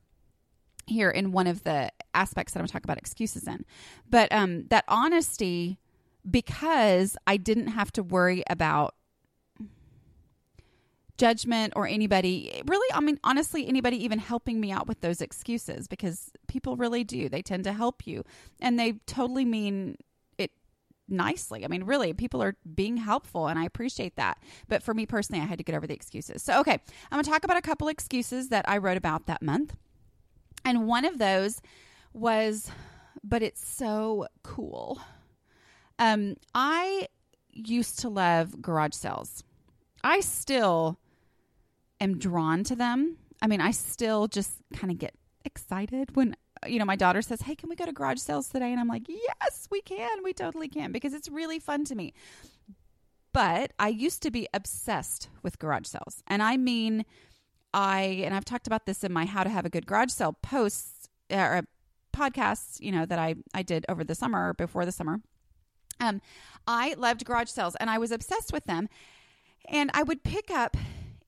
here 0.87 1.09
in 1.09 1.31
one 1.31 1.47
of 1.47 1.63
the 1.63 1.91
aspects 2.13 2.53
that 2.53 2.59
I'm 2.59 2.61
going 2.61 2.67
to 2.67 2.73
talk 2.73 2.83
about 2.83 2.97
excuses 2.97 3.47
in. 3.47 3.65
But 4.09 4.31
um, 4.31 4.65
that 4.69 4.85
honesty, 4.87 5.77
because 6.29 7.17
I 7.27 7.37
didn't 7.37 7.67
have 7.67 7.91
to 7.93 8.03
worry 8.03 8.43
about 8.49 8.95
judgment 11.21 11.71
or 11.75 11.85
anybody 11.85 12.62
really 12.65 12.94
i 12.95 13.00
mean 13.00 13.19
honestly 13.23 13.68
anybody 13.68 14.03
even 14.03 14.18
helping 14.18 14.59
me 14.59 14.71
out 14.71 14.88
with 14.88 15.01
those 15.01 15.21
excuses 15.21 15.88
because 15.88 16.31
people 16.51 16.75
really 16.75 17.03
do. 17.03 17.29
They 17.29 17.41
tend 17.41 17.63
to 17.63 17.73
help 17.73 18.06
you. 18.06 18.23
And 18.59 18.77
they 18.77 18.94
totally 19.07 19.45
mean 19.45 19.97
it 20.38 20.51
nicely. 21.07 21.63
I 21.63 21.68
mean 21.69 21.83
really 21.83 22.13
people 22.13 22.44
are 22.44 22.56
being 22.75 22.97
helpful 22.97 23.47
and 23.47 23.57
i 23.57 23.65
appreciate 23.65 24.15
that. 24.18 24.38
But 24.68 24.83
for 24.83 24.94
me 24.94 25.06
personally 25.06 25.41
i 25.41 25.45
had 25.45 25.57
to 25.57 25.63
get 25.63 25.75
over 25.75 25.88
the 25.88 25.94
excuses. 25.94 26.44
So 26.44 26.59
okay 26.59 26.73
i'm 26.73 27.15
going 27.15 27.24
to 27.24 27.29
talk 27.29 27.44
about 27.44 27.57
a 27.57 27.62
couple 27.62 27.88
excuses 27.88 28.50
that 28.50 28.67
i 28.67 28.77
wrote 28.77 28.97
about 28.97 29.27
that 29.27 29.41
month. 29.41 29.75
And 30.65 30.88
one 30.88 31.06
of 31.06 31.17
those 31.17 31.62
was 32.13 32.69
but 33.24 33.41
it's 33.41 33.65
so 33.65 34.27
cool. 34.43 35.00
Um 36.00 36.36
i 36.53 37.07
used 37.53 38.00
to 38.00 38.10
love 38.10 38.62
garage 38.62 38.93
sales. 38.93 39.43
I 40.03 40.22
still 40.22 40.98
am 42.03 42.17
drawn 42.17 42.63
to 42.65 42.75
them. 42.75 43.17
I 43.41 43.48
mean, 43.48 43.62
I 43.62 43.72
still 43.72 44.27
just 44.27 44.51
kind 44.74 44.91
of 44.91 44.98
get 44.98 45.15
excited 45.46 46.15
when 46.15 46.36
you 46.67 46.77
know 46.77 46.86
my 46.86 46.96
daughter 46.96 47.22
says, 47.22 47.41
"Hey, 47.41 47.55
can 47.55 47.70
we 47.70 47.75
go 47.75 47.86
to 47.86 47.91
garage 47.91 48.20
sales 48.20 48.50
today?" 48.50 48.72
And 48.72 48.79
I'm 48.79 48.88
like, 48.88 49.08
"Yes, 49.08 49.67
we 49.72 49.81
can. 49.81 50.24
We 50.24 50.34
totally 50.34 50.67
can 50.67 50.91
because 50.91 51.13
it's 51.13 51.29
really 51.29 51.60
fun 51.60 51.86
to 51.86 51.96
me." 51.96 52.13
But 53.34 53.72
I 53.79 53.88
used 53.88 54.22
to 54.24 54.31
be 54.31 54.48
obsessed 54.53 55.29
with 55.41 55.60
garage 55.60 55.88
sales. 55.88 56.22
And 56.27 56.43
I 56.43 56.58
mean 56.58 57.05
I 57.74 58.22
and 58.25 58.36
I've 58.36 58.46
talked 58.46 58.67
about 58.67 58.86
this 58.86 59.03
in 59.03 59.13
my 59.13 59.25
how 59.25 59.43
to 59.43 59.50
have 59.50 59.65
a 59.65 59.70
good 59.70 59.86
garage 59.86 60.12
sale 60.12 60.34
posts 60.41 61.08
or 61.31 61.63
podcasts, 62.13 62.79
you 62.81 62.91
know, 62.91 63.05
that 63.05 63.20
I 63.20 63.36
I 63.53 63.63
did 63.63 63.86
over 63.88 64.03
the 64.03 64.15
summer 64.15 64.50
or 64.50 64.53
before 64.53 64.86
the 64.86 64.91
summer. 64.91 65.22
Um 66.00 66.22
I 66.67 66.96
loved 66.96 67.25
garage 67.25 67.50
sales 67.50 67.75
and 67.75 67.89
I 67.89 67.98
was 67.98 68.12
obsessed 68.12 68.51
with 68.51 68.65
them. 68.65 68.89
And 69.70 69.91
I 69.93 70.03
would 70.03 70.24
pick 70.24 70.51
up 70.51 70.75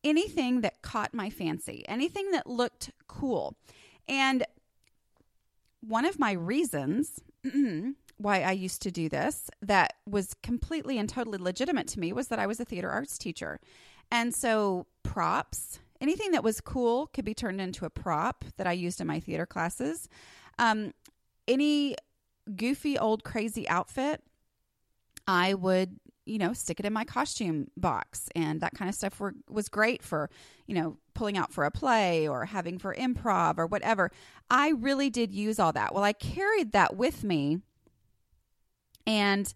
anything 0.04 0.62
that 0.62 0.82
caught 0.82 1.14
my 1.14 1.30
fancy, 1.30 1.84
anything 1.88 2.32
that 2.32 2.48
looked 2.48 2.92
cool. 3.08 3.56
And 4.08 4.46
one 5.82 6.06
of 6.06 6.20
my 6.20 6.32
reasons 6.34 7.20
why 8.18 8.42
I 8.42 8.52
used 8.52 8.82
to 8.84 8.92
do 8.92 9.10
this 9.10 9.50
that 9.62 9.94
was 10.08 10.34
completely 10.44 10.98
and 10.98 11.10
totally 11.10 11.38
legitimate 11.38 11.88
to 11.90 12.00
me 12.00 12.14
was 12.14 12.28
that 12.30 12.40
I 12.40 12.48
was 12.48 12.60
a 12.60 12.66
theater 12.66 12.90
arts 12.90 13.18
teacher. 13.18 13.60
And 14.12 14.34
so 14.34 14.88
props, 15.04 15.80
anything 16.00 16.32
that 16.32 16.44
was 16.44 16.62
cool 16.62 17.08
could 17.08 17.26
be 17.26 17.34
turned 17.34 17.60
into 17.60 17.86
a 17.86 17.90
prop 17.90 18.46
that 18.58 18.68
I 18.68 18.74
used 18.74 19.02
in 19.02 19.08
my 19.08 19.20
theater 19.20 19.46
classes. 19.46 20.08
Um, 20.60 20.94
any 21.48 21.96
goofy 22.56 22.98
old 22.98 23.24
crazy 23.24 23.68
outfit, 23.68 24.22
I 25.28 25.54
would 25.54 26.00
you 26.26 26.38
know, 26.38 26.54
stick 26.54 26.80
it 26.80 26.86
in 26.86 26.94
my 26.94 27.04
costume 27.04 27.68
box. 27.76 28.30
And 28.36 28.62
that 28.62 28.74
kind 28.74 28.90
of 28.90 28.96
stuff 28.96 29.20
were, 29.20 29.34
was 29.50 29.70
great 29.70 30.02
for, 30.02 30.30
you 30.68 30.76
know, 30.76 30.98
pulling 31.14 31.38
out 31.38 31.52
for 31.52 31.66
a 31.66 31.72
play 31.72 32.28
or 32.28 32.46
having 32.46 32.78
for 32.78 32.96
improv 32.96 33.58
or 33.58 33.68
whatever. 33.68 34.12
I 34.50 34.70
really 34.70 35.10
did 35.10 35.34
use 35.34 35.60
all 35.60 35.74
that. 35.74 35.94
Well, 35.94 36.04
I 36.04 36.14
carried 36.14 36.72
that 36.72 36.96
with 36.96 37.24
me. 37.24 37.60
And 39.06 39.54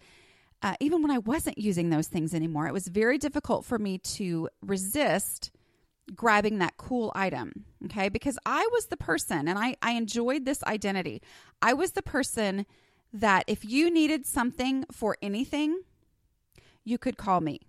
uh, 0.61 0.75
even 0.79 1.01
when 1.01 1.11
I 1.11 1.19
wasn't 1.19 1.57
using 1.57 1.89
those 1.89 2.07
things 2.07 2.33
anymore, 2.33 2.67
it 2.67 2.73
was 2.73 2.87
very 2.87 3.17
difficult 3.17 3.63
for 3.65 3.77
me 3.77 3.99
to 3.99 4.49
resist 4.61 5.51
grabbing 6.15 6.59
that 6.59 6.77
cool 6.77 7.11
item. 7.15 7.65
Okay. 7.85 8.09
Because 8.09 8.37
I 8.45 8.67
was 8.71 8.87
the 8.87 8.97
person 8.97 9.47
and 9.47 9.57
I, 9.57 9.75
I 9.81 9.91
enjoyed 9.91 10.45
this 10.45 10.63
identity. 10.63 11.21
I 11.61 11.73
was 11.73 11.91
the 11.91 12.01
person 12.01 12.65
that 13.13 13.43
if 13.47 13.63
you 13.63 13.89
needed 13.89 14.25
something 14.25 14.85
for 14.91 15.17
anything, 15.21 15.81
you 16.87 16.97
could 16.97 17.17
call 17.17 17.41
me. 17.41 17.61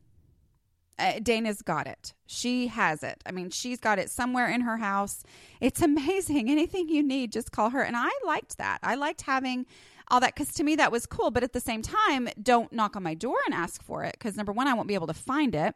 Uh, 0.99 1.21
Dana's 1.23 1.63
got 1.63 1.87
it. 1.87 2.13
She 2.27 2.69
has 2.69 3.03
it. 3.03 3.23
I 3.25 3.31
mean, 3.31 3.51
she's 3.51 3.79
got 3.79 3.99
it 3.99 4.11
somewhere 4.11 4.49
in 4.49 4.63
her 4.63 4.77
house. 4.77 5.23
It's 5.61 5.83
amazing. 5.91 6.51
Anything 6.51 6.89
you 6.89 7.03
need, 7.03 7.33
just 7.33 7.53
call 7.53 7.71
her. 7.71 7.83
And 7.83 7.97
I 7.97 8.11
liked 8.25 8.59
that. 8.59 8.79
I 8.83 8.95
liked 8.95 9.23
having 9.23 9.67
all 10.11 10.21
that 10.21 10.35
because 10.35 10.55
to 10.55 10.65
me 10.65 10.77
that 10.77 10.91
was 10.91 11.07
cool. 11.07 11.31
But 11.31 11.43
at 11.43 11.53
the 11.53 11.61
same 11.61 11.83
time, 11.83 12.29
don't 12.43 12.73
knock 12.73 12.97
on 12.97 13.03
my 13.03 13.15
door 13.15 13.37
and 13.47 13.55
ask 13.55 13.83
for 13.83 14.05
it 14.05 14.17
because 14.19 14.37
number 14.37 14.53
one, 14.53 14.67
I 14.67 14.75
won't 14.75 14.89
be 14.89 14.95
able 14.95 15.07
to 15.09 15.15
find 15.15 15.55
it. 15.55 15.75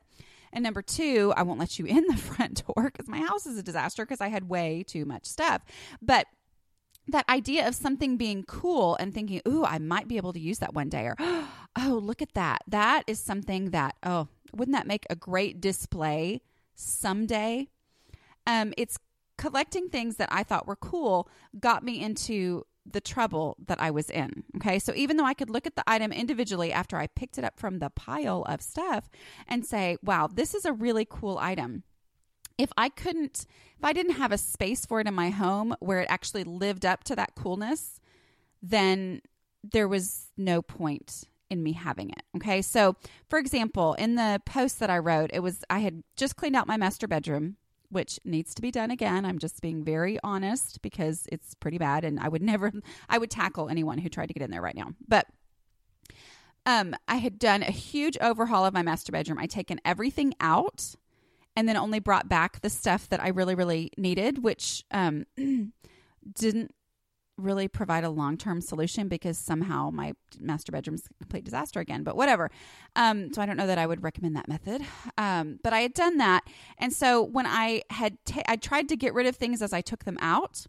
And 0.53 0.63
number 0.63 0.83
two, 0.83 1.33
I 1.37 1.43
won't 1.43 1.59
let 1.59 1.79
you 1.79 1.87
in 1.97 2.05
the 2.07 2.17
front 2.17 2.65
door 2.67 2.91
because 2.91 3.09
my 3.09 3.21
house 3.21 3.47
is 3.47 3.59
a 3.59 3.63
disaster 3.63 4.05
because 4.05 4.21
I 4.21 4.29
had 4.29 4.49
way 4.49 4.85
too 4.87 5.05
much 5.05 5.27
stuff. 5.27 5.63
But 6.01 6.27
that 7.09 7.29
idea 7.29 7.67
of 7.67 7.75
something 7.75 8.17
being 8.17 8.45
cool 8.45 8.97
and 8.97 9.13
thinking, 9.13 9.41
ooh, 9.47 9.65
I 9.65 9.79
might 9.79 10.09
be 10.09 10.17
able 10.17 10.33
to 10.33 10.41
use 10.41 10.59
that 10.59 10.75
one 10.75 10.89
day, 10.89 11.05
or 11.07 11.17
oh, 11.19 12.01
look 12.03 12.23
at 12.23 12.35
that. 12.35 12.63
That 12.67 13.05
is 13.07 13.19
something 13.19 13.71
that, 13.71 13.97
oh, 14.03 14.29
wouldn't 14.55 14.77
that 14.77 14.87
make 14.87 15.07
a 15.11 15.17
great 15.17 15.61
display 15.61 16.43
someday? 16.75 17.69
Um, 18.47 18.73
it's 18.77 18.99
collecting 19.39 19.89
things 19.89 20.17
that 20.17 20.29
I 20.31 20.43
thought 20.43 20.67
were 20.67 20.77
cool 20.77 21.29
got 21.59 21.83
me 21.83 22.01
into 22.01 22.65
the 22.91 23.01
trouble 23.01 23.57
that 23.67 23.81
I 23.81 23.91
was 23.91 24.11
in. 24.11 24.45
Okay. 24.57 24.79
So 24.79 24.93
even 24.95 25.17
though 25.17 25.25
I 25.25 25.35
could 25.35 25.51
look 25.51 25.67
at 25.67 25.77
the 25.77 25.85
item 25.87 26.13
individually 26.13 26.73
after 26.73 26.97
I 26.97 27.07
picked 27.07 27.39
it 27.39 27.45
up 27.45 27.59
from 27.59 27.79
the 27.79 27.91
pile 27.91 28.43
of 28.49 28.61
stuff 28.61 29.09
and 29.47 29.65
say, 29.65 29.97
wow, 30.03 30.29
this 30.33 30.55
is 30.55 30.65
a 30.65 30.73
really 30.73 31.07
cool 31.09 31.39
item. 31.39 31.85
If 32.63 32.73
I 32.77 32.91
couldn't, 32.91 33.45
if 33.77 33.85
I 33.85 33.93
didn't 33.93 34.15
have 34.15 34.31
a 34.31 34.39
space 34.39 34.87
for 34.87 35.01
it 35.01 35.09
in 35.09 35.15
my 35.15 35.31
home 35.31 35.75
where 35.81 35.99
it 35.99 36.07
actually 36.09 36.45
lived 36.45 36.87
up 36.87 37.03
to 37.05 37.17
that 37.17 37.35
coolness, 37.35 37.99
then 38.63 39.21
there 39.65 39.89
was 39.89 40.29
no 40.37 40.63
point 40.63 41.25
in 41.51 41.61
me 41.65 41.73
having 41.73 42.11
it. 42.11 42.23
Okay. 42.37 42.63
So, 42.63 42.95
for 43.29 43.41
example, 43.41 43.95
in 43.95 44.15
the 44.15 44.41
post 44.47 44.79
that 44.79 44.91
I 44.91 44.99
wrote, 44.99 45.31
it 45.35 45.41
was 45.41 45.65
I 45.69 45.81
had 45.81 46.05
just 46.17 46.37
cleaned 46.37 46.55
out 46.55 46.69
my 46.69 46.77
master 46.77 47.09
bedroom, 47.09 47.57
which 47.91 48.21
needs 48.25 48.55
to 48.55 48.63
be 48.63 48.71
done 48.71 48.93
again. 48.93 49.25
I'm 49.25 49.41
just 49.41 49.61
being 49.61 49.83
very 49.83 50.21
honest 50.23 50.81
because 50.83 51.27
it's 51.33 51.55
pretty 51.55 51.79
bad 51.79 52.05
and 52.05 52.21
I 52.21 52.29
would 52.29 52.43
never 52.53 52.71
I 53.09 53.19
would 53.19 53.31
tackle 53.31 53.69
anyone 53.69 53.99
who 53.99 54.09
tried 54.09 54.27
to 54.27 54.35
get 54.35 54.45
in 54.45 54.53
there 54.53 54.63
right 54.63 54.77
now. 54.77 54.93
But 55.09 55.27
um 56.65 56.95
I 57.09 57.17
had 57.17 57.41
done 57.41 57.65
a 57.65 57.73
huge 57.73 58.17
overhaul 58.21 58.65
of 58.65 58.73
my 58.73 58.83
master 58.83 59.11
bedroom. 59.11 59.39
I'd 59.39 59.51
taken 59.51 59.81
everything 59.85 60.35
out 60.39 60.95
and 61.57 61.69
then 61.69 61.77
only 61.77 61.99
brought 61.99 62.29
back 62.29 62.61
the 62.61 62.71
stuff 62.71 63.09
that 63.09 63.23
I 63.23 63.29
really 63.29 63.55
really 63.55 63.91
needed, 63.97 64.43
which 64.43 64.85
um 64.91 65.27
didn't 66.35 66.75
really 67.39 67.67
provide 67.67 68.05
a 68.05 68.11
long 68.11 68.37
term 68.37 68.61
solution 68.61 69.09
because 69.09 69.39
somehow 69.39 69.91
my 69.91 70.13
master 70.39 70.71
bedroom's 70.71 71.05
a 71.07 71.15
complete 71.15 71.45
disaster 71.45 71.81
again. 71.81 72.03
But 72.03 72.17
whatever. 72.17 72.51
Um, 72.97 73.33
so 73.33 73.43
I 73.43 73.47
don't 73.47 73.57
know 73.57 73.67
that 73.67 73.79
I 73.79 73.87
would 73.87 74.03
recommend 74.03 74.37
that 74.37 74.49
method. 74.49 74.83
Um, 75.19 75.59
but 75.63 75.73
I 75.73 75.81
had 75.81 75.95
done 75.95 76.19
that, 76.19 76.45
and 76.79 76.93
so 76.93 77.23
when 77.23 77.47
I 77.47 77.83
had 77.91 78.19
I 78.47 78.57
tried 78.57 78.89
to 78.91 78.97
get 78.97 79.15
rid 79.15 79.27
of 79.27 79.37
things 79.37 79.63
as 79.63 79.73
I 79.73 79.81
took 79.81 80.05
them 80.05 80.19
out, 80.21 80.67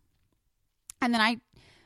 and 1.01 1.13
then 1.13 1.21
I 1.21 1.37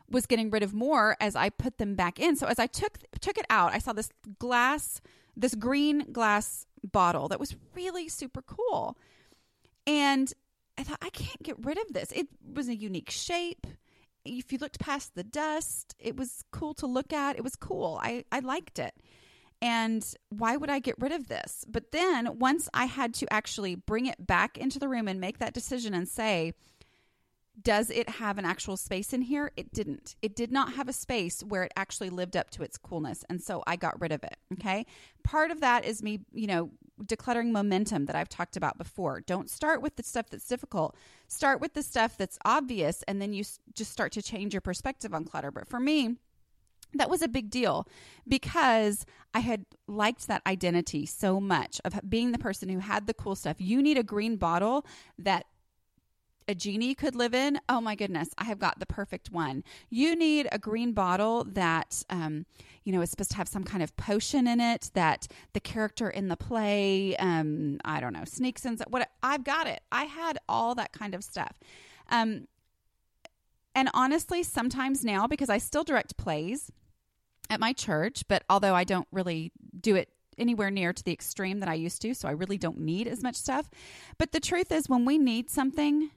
was 0.09 0.25
getting 0.25 0.49
rid 0.49 0.63
of 0.63 0.73
more 0.73 1.17
as 1.19 1.35
I 1.35 1.49
put 1.49 1.77
them 1.77 1.95
back 1.95 2.19
in. 2.19 2.35
So 2.35 2.47
as 2.47 2.59
I 2.59 2.67
took 2.67 2.99
took 3.19 3.37
it 3.37 3.45
out, 3.49 3.73
I 3.73 3.79
saw 3.79 3.93
this 3.93 4.09
glass, 4.39 5.01
this 5.35 5.55
green 5.55 6.11
glass 6.11 6.66
bottle 6.83 7.27
that 7.29 7.39
was 7.39 7.55
really 7.75 8.09
super 8.09 8.41
cool, 8.41 8.97
and 9.85 10.33
I 10.77 10.83
thought 10.83 10.99
I 11.01 11.09
can't 11.09 11.41
get 11.43 11.63
rid 11.63 11.77
of 11.77 11.93
this. 11.93 12.11
It 12.11 12.27
was 12.53 12.67
a 12.67 12.75
unique 12.75 13.09
shape 13.09 13.67
if 14.27 14.51
you 14.51 14.59
looked 14.59 14.79
past 14.79 15.15
the 15.15 15.23
dust, 15.23 15.95
it 15.99 16.17
was 16.17 16.43
cool 16.51 16.73
to 16.75 16.87
look 16.87 17.13
at. 17.13 17.37
It 17.37 17.43
was 17.43 17.55
cool. 17.55 17.99
I, 18.01 18.25
I 18.31 18.39
liked 18.39 18.79
it. 18.79 18.93
And 19.61 20.05
why 20.29 20.55
would 20.55 20.69
I 20.69 20.79
get 20.79 20.95
rid 20.99 21.11
of 21.11 21.27
this? 21.27 21.65
But 21.67 21.91
then 21.91 22.37
once 22.37 22.69
I 22.73 22.85
had 22.85 23.13
to 23.15 23.33
actually 23.33 23.75
bring 23.75 24.05
it 24.05 24.27
back 24.27 24.57
into 24.57 24.77
the 24.77 24.87
room 24.87 25.07
and 25.07 25.19
make 25.19 25.39
that 25.39 25.53
decision 25.53 25.93
and 25.93 26.07
say, 26.07 26.53
does 27.61 27.89
it 27.89 28.07
have 28.09 28.37
an 28.37 28.45
actual 28.45 28.77
space 28.77 29.13
in 29.13 29.21
here? 29.21 29.51
It 29.57 29.73
didn't. 29.73 30.15
It 30.21 30.35
did 30.35 30.51
not 30.51 30.73
have 30.73 30.87
a 30.87 30.93
space 30.93 31.41
where 31.41 31.63
it 31.63 31.71
actually 31.75 32.09
lived 32.09 32.37
up 32.37 32.51
to 32.51 32.63
its 32.63 32.77
coolness. 32.77 33.23
And 33.29 33.41
so 33.41 33.63
I 33.65 33.75
got 33.75 33.99
rid 33.99 34.11
of 34.11 34.23
it. 34.23 34.37
Okay. 34.53 34.85
Part 35.23 35.51
of 35.51 35.61
that 35.61 35.83
is 35.83 36.03
me, 36.03 36.19
you 36.33 36.47
know, 36.47 36.71
decluttering 37.03 37.51
momentum 37.51 38.05
that 38.05 38.15
I've 38.15 38.29
talked 38.29 38.57
about 38.57 38.77
before. 38.77 39.21
Don't 39.21 39.49
start 39.49 39.81
with 39.81 39.95
the 39.95 40.03
stuff 40.03 40.29
that's 40.29 40.47
difficult. 40.47 40.95
Start 41.27 41.59
with 41.61 41.73
the 41.73 41.83
stuff 41.83 42.17
that's 42.17 42.39
obvious, 42.45 43.03
and 43.07 43.21
then 43.21 43.33
you 43.33 43.43
just 43.73 43.91
start 43.91 44.11
to 44.13 44.21
change 44.21 44.53
your 44.53 44.61
perspective 44.61 45.13
on 45.13 45.25
clutter. 45.25 45.51
But 45.51 45.67
for 45.67 45.79
me, 45.79 46.15
that 46.93 47.09
was 47.09 47.21
a 47.21 47.27
big 47.27 47.49
deal 47.49 47.87
because 48.27 49.05
I 49.33 49.39
had 49.39 49.65
liked 49.87 50.27
that 50.27 50.41
identity 50.47 51.05
so 51.05 51.39
much 51.39 51.81
of 51.83 51.99
being 52.07 52.31
the 52.31 52.39
person 52.39 52.69
who 52.69 52.79
had 52.79 53.07
the 53.07 53.13
cool 53.13 53.35
stuff. 53.35 53.57
You 53.59 53.81
need 53.81 53.97
a 53.97 54.03
green 54.03 54.37
bottle 54.37 54.85
that 55.19 55.45
a 56.47 56.55
genie 56.55 56.95
could 56.95 57.15
live 57.15 57.33
in, 57.33 57.59
oh 57.67 57.81
my 57.81 57.95
goodness, 57.95 58.29
I 58.37 58.45
have 58.45 58.59
got 58.59 58.79
the 58.79 58.85
perfect 58.85 59.31
one. 59.31 59.63
You 59.89 60.15
need 60.15 60.47
a 60.51 60.59
green 60.59 60.93
bottle 60.93 61.43
that, 61.43 62.03
um, 62.09 62.45
you 62.83 62.93
know, 62.93 63.01
is 63.01 63.09
supposed 63.09 63.31
to 63.31 63.37
have 63.37 63.49
some 63.49 63.63
kind 63.63 63.83
of 63.83 63.95
potion 63.97 64.47
in 64.47 64.61
it 64.61 64.91
that 64.93 65.27
the 65.53 65.59
character 65.59 66.09
in 66.09 66.29
the 66.29 66.37
play, 66.37 67.17
um, 67.17 67.79
I 67.83 67.99
don't 67.99 68.13
know, 68.13 68.23
sneaks 68.25 68.65
in. 68.65 68.77
What 68.87 69.09
I've 69.21 69.43
got 69.43 69.67
it. 69.67 69.81
I 69.91 70.05
had 70.05 70.37
all 70.47 70.73
that 70.75 70.93
kind 70.93 71.13
of 71.13 71.23
stuff. 71.23 71.59
Um, 72.09 72.47
and 73.75 73.89
honestly, 73.93 74.41
sometimes 74.41 75.03
now 75.03 75.27
because 75.27 75.49
I 75.49 75.57
still 75.57 75.83
direct 75.83 76.17
plays 76.17 76.71
at 77.49 77.59
my 77.59 77.73
church, 77.73 78.23
but 78.27 78.43
although 78.49 78.73
I 78.73 78.83
don't 78.83 79.07
really 79.11 79.51
do 79.79 79.95
it 79.95 80.09
anywhere 80.37 80.71
near 80.71 80.93
to 80.93 81.03
the 81.03 81.11
extreme 81.11 81.59
that 81.59 81.69
I 81.69 81.73
used 81.73 82.01
to, 82.03 82.13
so 82.13 82.27
I 82.27 82.31
really 82.31 82.57
don't 82.57 82.79
need 82.79 83.07
as 83.07 83.23
much 83.23 83.35
stuff. 83.35 83.69
But 84.17 84.31
the 84.31 84.39
truth 84.39 84.71
is, 84.71 84.87
when 84.87 85.05
we 85.05 85.17
need 85.17 85.49
something, 85.49 86.11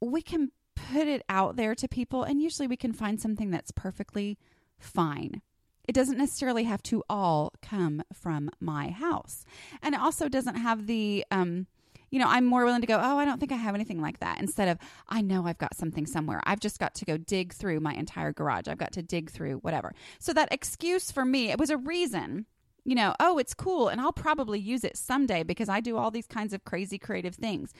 we 0.00 0.22
can 0.22 0.50
put 0.74 1.06
it 1.06 1.22
out 1.28 1.56
there 1.56 1.74
to 1.74 1.88
people, 1.88 2.22
and 2.22 2.40
usually 2.40 2.66
we 2.66 2.76
can 2.76 2.92
find 2.92 3.20
something 3.20 3.50
that's 3.50 3.70
perfectly 3.70 4.38
fine. 4.78 5.42
It 5.86 5.92
doesn't 5.92 6.18
necessarily 6.18 6.64
have 6.64 6.82
to 6.84 7.02
all 7.10 7.52
come 7.62 8.02
from 8.12 8.50
my 8.60 8.90
house. 8.90 9.44
And 9.82 9.94
it 9.94 10.00
also 10.00 10.28
doesn't 10.28 10.56
have 10.56 10.86
the, 10.86 11.24
um, 11.30 11.66
you 12.10 12.18
know, 12.18 12.28
I'm 12.28 12.44
more 12.44 12.64
willing 12.64 12.80
to 12.80 12.86
go, 12.86 12.98
oh, 13.00 13.18
I 13.18 13.24
don't 13.24 13.38
think 13.38 13.52
I 13.52 13.56
have 13.56 13.74
anything 13.74 14.00
like 14.00 14.20
that 14.20 14.40
instead 14.40 14.68
of, 14.68 14.78
I 15.08 15.20
know 15.20 15.46
I've 15.46 15.58
got 15.58 15.76
something 15.76 16.06
somewhere. 16.06 16.40
I've 16.44 16.60
just 16.60 16.78
got 16.78 16.94
to 16.96 17.04
go 17.04 17.16
dig 17.16 17.52
through 17.52 17.80
my 17.80 17.94
entire 17.94 18.32
garage. 18.32 18.68
I've 18.68 18.78
got 18.78 18.92
to 18.92 19.02
dig 19.02 19.30
through 19.30 19.56
whatever. 19.56 19.92
So 20.18 20.32
that 20.32 20.52
excuse 20.52 21.10
for 21.10 21.24
me, 21.24 21.50
it 21.50 21.58
was 21.58 21.70
a 21.70 21.76
reason, 21.76 22.46
you 22.84 22.94
know, 22.94 23.14
oh, 23.20 23.38
it's 23.38 23.54
cool 23.54 23.88
and 23.88 24.00
I'll 24.00 24.12
probably 24.12 24.60
use 24.60 24.84
it 24.84 24.96
someday 24.96 25.42
because 25.42 25.68
I 25.68 25.80
do 25.80 25.96
all 25.96 26.10
these 26.10 26.26
kinds 26.26 26.52
of 26.52 26.64
crazy 26.64 26.98
creative 26.98 27.34
things. 27.34 27.72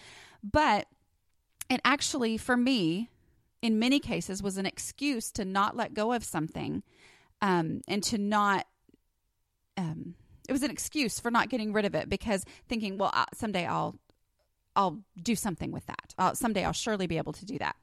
But 0.43 0.87
it 1.71 1.81
actually, 1.85 2.37
for 2.37 2.57
me, 2.57 3.11
in 3.63 3.79
many 3.79 4.01
cases, 4.01 4.43
was 4.43 4.59
an 4.59 4.67
excuse 4.67 5.31
to 5.33 5.45
not 5.45 5.77
let 5.77 5.95
go 5.95 6.13
of 6.13 6.25
something 6.25 6.83
um, 7.41 7.81
and 7.89 8.03
to 8.05 8.19
not. 8.19 8.67
Um, 9.77 10.15
it 10.49 10.53
was 10.53 10.65
an 10.65 10.71
excuse 10.71 11.21
for 11.21 11.31
not 11.31 11.49
getting 11.49 11.73
rid 11.73 11.85
of 11.85 11.95
it 11.95 12.09
because 12.09 12.45
thinking, 12.69 12.99
well, 12.99 13.13
uh, 13.15 13.27
someday 13.33 13.67
I'll 13.67 13.97
I'll 14.75 14.99
do 15.23 15.37
something 15.37 15.71
with 15.71 15.87
that. 15.87 16.15
Uh, 16.19 16.35
someday 16.35 16.65
I'll 16.65 16.73
surely 16.73 17.07
be 17.07 17.19
able 17.19 17.33
to 17.35 17.47
do 17.47 17.59
that. 17.59 17.77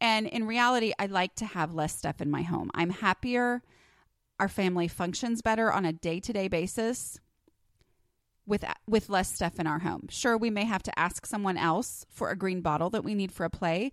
And 0.00 0.26
in 0.26 0.46
reality, 0.46 0.92
I 0.98 1.06
like 1.06 1.34
to 1.36 1.44
have 1.44 1.74
less 1.74 1.96
stuff 1.96 2.20
in 2.20 2.30
my 2.30 2.42
home. 2.42 2.70
I'm 2.74 2.90
happier. 2.90 3.62
Our 4.38 4.48
family 4.48 4.88
functions 4.88 5.42
better 5.42 5.72
on 5.72 5.84
a 5.84 5.92
day 5.92 6.20
to 6.20 6.32
day 6.32 6.48
basis 6.48 7.18
with 8.52 8.66
with 8.86 9.08
less 9.08 9.32
stuff 9.32 9.58
in 9.58 9.66
our 9.66 9.78
home. 9.78 10.06
Sure, 10.10 10.36
we 10.36 10.50
may 10.50 10.66
have 10.66 10.82
to 10.82 10.98
ask 10.98 11.24
someone 11.24 11.56
else 11.56 12.04
for 12.10 12.28
a 12.28 12.36
green 12.36 12.60
bottle 12.60 12.90
that 12.90 13.02
we 13.02 13.14
need 13.14 13.32
for 13.32 13.44
a 13.44 13.50
play, 13.50 13.92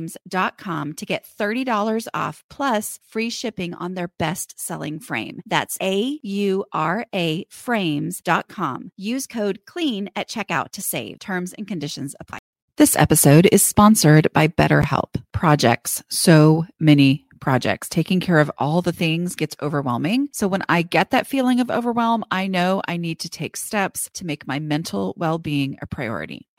auraframes.com 0.00 0.92
to 0.94 1.06
get 1.06 1.26
$30 1.38 2.06
off 2.14 2.44
plus 2.50 2.98
free 3.08 3.30
shipping 3.30 3.74
on 3.74 3.94
their 3.94 4.08
best 4.18 4.58
selling 4.58 4.98
frame. 4.98 5.40
That's 5.46 5.78
A 5.82 6.18
U 6.22 6.64
R 6.72 7.06
A 7.14 7.44
frames.com. 7.50 8.92
Use 8.96 9.26
code 9.26 9.60
CLEAN 9.66 10.10
at 10.16 10.28
checkout 10.28 10.70
to 10.72 10.82
save. 10.82 11.18
Terms 11.18 11.52
and 11.52 11.66
conditions 11.66 12.14
apply. 12.20 12.38
This 12.76 12.96
episode 12.96 13.48
is 13.52 13.62
sponsored 13.62 14.32
by 14.32 14.48
BetterHelp. 14.48 15.22
Projects, 15.32 16.02
so 16.08 16.64
many 16.80 17.26
projects. 17.38 17.88
Taking 17.88 18.20
care 18.20 18.38
of 18.38 18.50
all 18.56 18.80
the 18.80 18.92
things 18.92 19.34
gets 19.34 19.56
overwhelming. 19.60 20.28
So 20.32 20.48
when 20.48 20.62
I 20.68 20.82
get 20.82 21.10
that 21.10 21.26
feeling 21.26 21.60
of 21.60 21.70
overwhelm, 21.70 22.24
I 22.30 22.46
know 22.46 22.80
I 22.88 22.96
need 22.96 23.20
to 23.20 23.28
take 23.28 23.56
steps 23.56 24.08
to 24.14 24.24
make 24.24 24.46
my 24.46 24.58
mental 24.58 25.12
well 25.18 25.38
being 25.38 25.76
a 25.82 25.86
priority. 25.86 26.46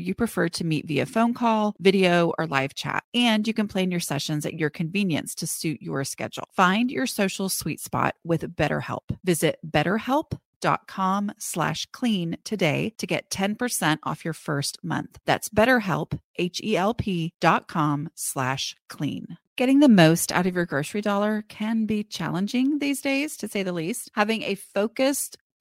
you 0.00 0.14
prefer 0.14 0.48
to 0.48 0.64
meet 0.64 0.86
via 0.86 1.06
phone 1.06 1.34
call, 1.34 1.74
video, 1.78 2.32
or 2.38 2.46
live 2.46 2.74
chat, 2.74 3.04
and 3.14 3.46
you 3.46 3.54
can 3.54 3.68
plan 3.68 3.90
your 3.90 4.00
sessions 4.00 4.46
at 4.46 4.54
your 4.54 4.70
convenience 4.70 5.34
to 5.36 5.46
suit 5.46 5.80
your 5.82 6.04
schedule. 6.04 6.44
Find 6.54 6.90
your 6.90 7.06
social 7.06 7.48
sweet 7.48 7.80
spot 7.80 8.14
with 8.24 8.56
BetterHelp. 8.56 9.16
Visit 9.24 9.58
betterhelp.com 9.68 11.32
slash 11.38 11.86
clean 11.92 12.36
today 12.44 12.94
to 12.98 13.06
get 13.06 13.30
10% 13.30 13.98
off 14.02 14.24
your 14.24 14.34
first 14.34 14.82
month. 14.82 15.18
That's 15.26 15.48
betterhelp, 15.48 16.18
H-E-L-P 16.36 17.34
dot 17.40 17.68
com 17.68 18.10
slash 18.14 18.76
clean. 18.88 19.38
Getting 19.56 19.80
the 19.80 19.90
most 19.90 20.32
out 20.32 20.46
of 20.46 20.54
your 20.54 20.64
grocery 20.64 21.02
dollar 21.02 21.44
can 21.48 21.84
be 21.84 22.02
challenging 22.02 22.78
these 22.78 23.02
days, 23.02 23.36
to 23.36 23.46
say 23.48 23.62
the 23.62 23.74
least. 23.74 24.10
Having 24.14 24.42
a 24.44 24.54
focused 24.54 25.36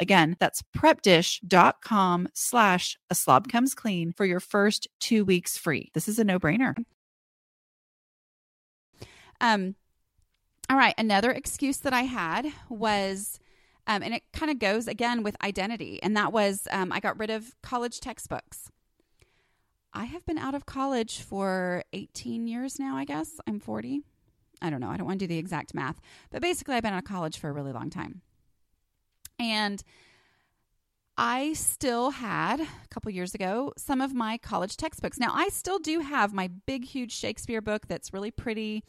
Again, 0.00 0.36
that's 0.38 0.62
prepdish.com 0.76 2.28
slash 2.34 2.98
a 3.08 3.14
slob 3.14 3.48
comes 3.48 3.74
clean 3.74 4.12
for 4.12 4.24
your 4.24 4.40
first 4.40 4.88
two 5.00 5.24
weeks 5.24 5.56
free. 5.56 5.90
This 5.94 6.08
is 6.08 6.18
a 6.18 6.24
no 6.24 6.38
brainer. 6.38 6.74
Um, 9.40 9.74
all 10.68 10.76
right. 10.76 10.94
Another 10.98 11.30
excuse 11.30 11.78
that 11.78 11.92
I 11.92 12.02
had 12.02 12.52
was, 12.68 13.40
um, 13.86 14.02
and 14.02 14.14
it 14.14 14.22
kind 14.32 14.50
of 14.50 14.58
goes 14.58 14.86
again 14.86 15.22
with 15.22 15.36
identity, 15.42 16.00
and 16.02 16.16
that 16.16 16.32
was 16.32 16.68
um, 16.70 16.92
I 16.92 17.00
got 17.00 17.18
rid 17.18 17.30
of 17.30 17.54
college 17.62 18.00
textbooks. 18.00 18.70
I 19.92 20.04
have 20.04 20.24
been 20.24 20.38
out 20.38 20.54
of 20.54 20.66
college 20.66 21.20
for 21.20 21.82
18 21.92 22.46
years 22.46 22.78
now, 22.78 22.96
I 22.96 23.04
guess. 23.04 23.40
I'm 23.48 23.58
40. 23.58 24.02
I 24.62 24.70
don't 24.70 24.80
know. 24.80 24.90
I 24.90 24.96
don't 24.96 25.06
want 25.06 25.18
to 25.18 25.26
do 25.26 25.34
the 25.34 25.38
exact 25.38 25.74
math, 25.74 26.00
but 26.30 26.42
basically, 26.42 26.74
I've 26.74 26.82
been 26.82 26.92
out 26.92 26.98
of 26.98 27.04
college 27.04 27.38
for 27.38 27.48
a 27.48 27.52
really 27.52 27.72
long 27.72 27.90
time. 27.90 28.20
And 29.40 29.82
I 31.16 31.54
still 31.54 32.10
had 32.10 32.60
a 32.60 32.88
couple 32.90 33.10
years 33.10 33.34
ago 33.34 33.72
some 33.76 34.00
of 34.00 34.14
my 34.14 34.38
college 34.38 34.76
textbooks. 34.76 35.18
Now, 35.18 35.32
I 35.34 35.48
still 35.48 35.78
do 35.78 36.00
have 36.00 36.32
my 36.32 36.48
big, 36.66 36.84
huge 36.84 37.12
Shakespeare 37.12 37.60
book 37.60 37.88
that's 37.88 38.12
really 38.12 38.30
pretty. 38.30 38.84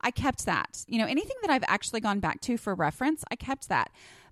I 0.00 0.10
kept 0.10 0.44
that. 0.46 0.84
You 0.88 0.98
know, 0.98 1.06
anything 1.06 1.36
that 1.42 1.50
I've 1.50 1.64
actually 1.68 2.00
gone 2.00 2.20
back 2.20 2.40
to 2.42 2.56
for 2.56 2.74
reference, 2.74 3.24
I 3.30 3.36
kept 3.36 3.68
that. 3.68 3.90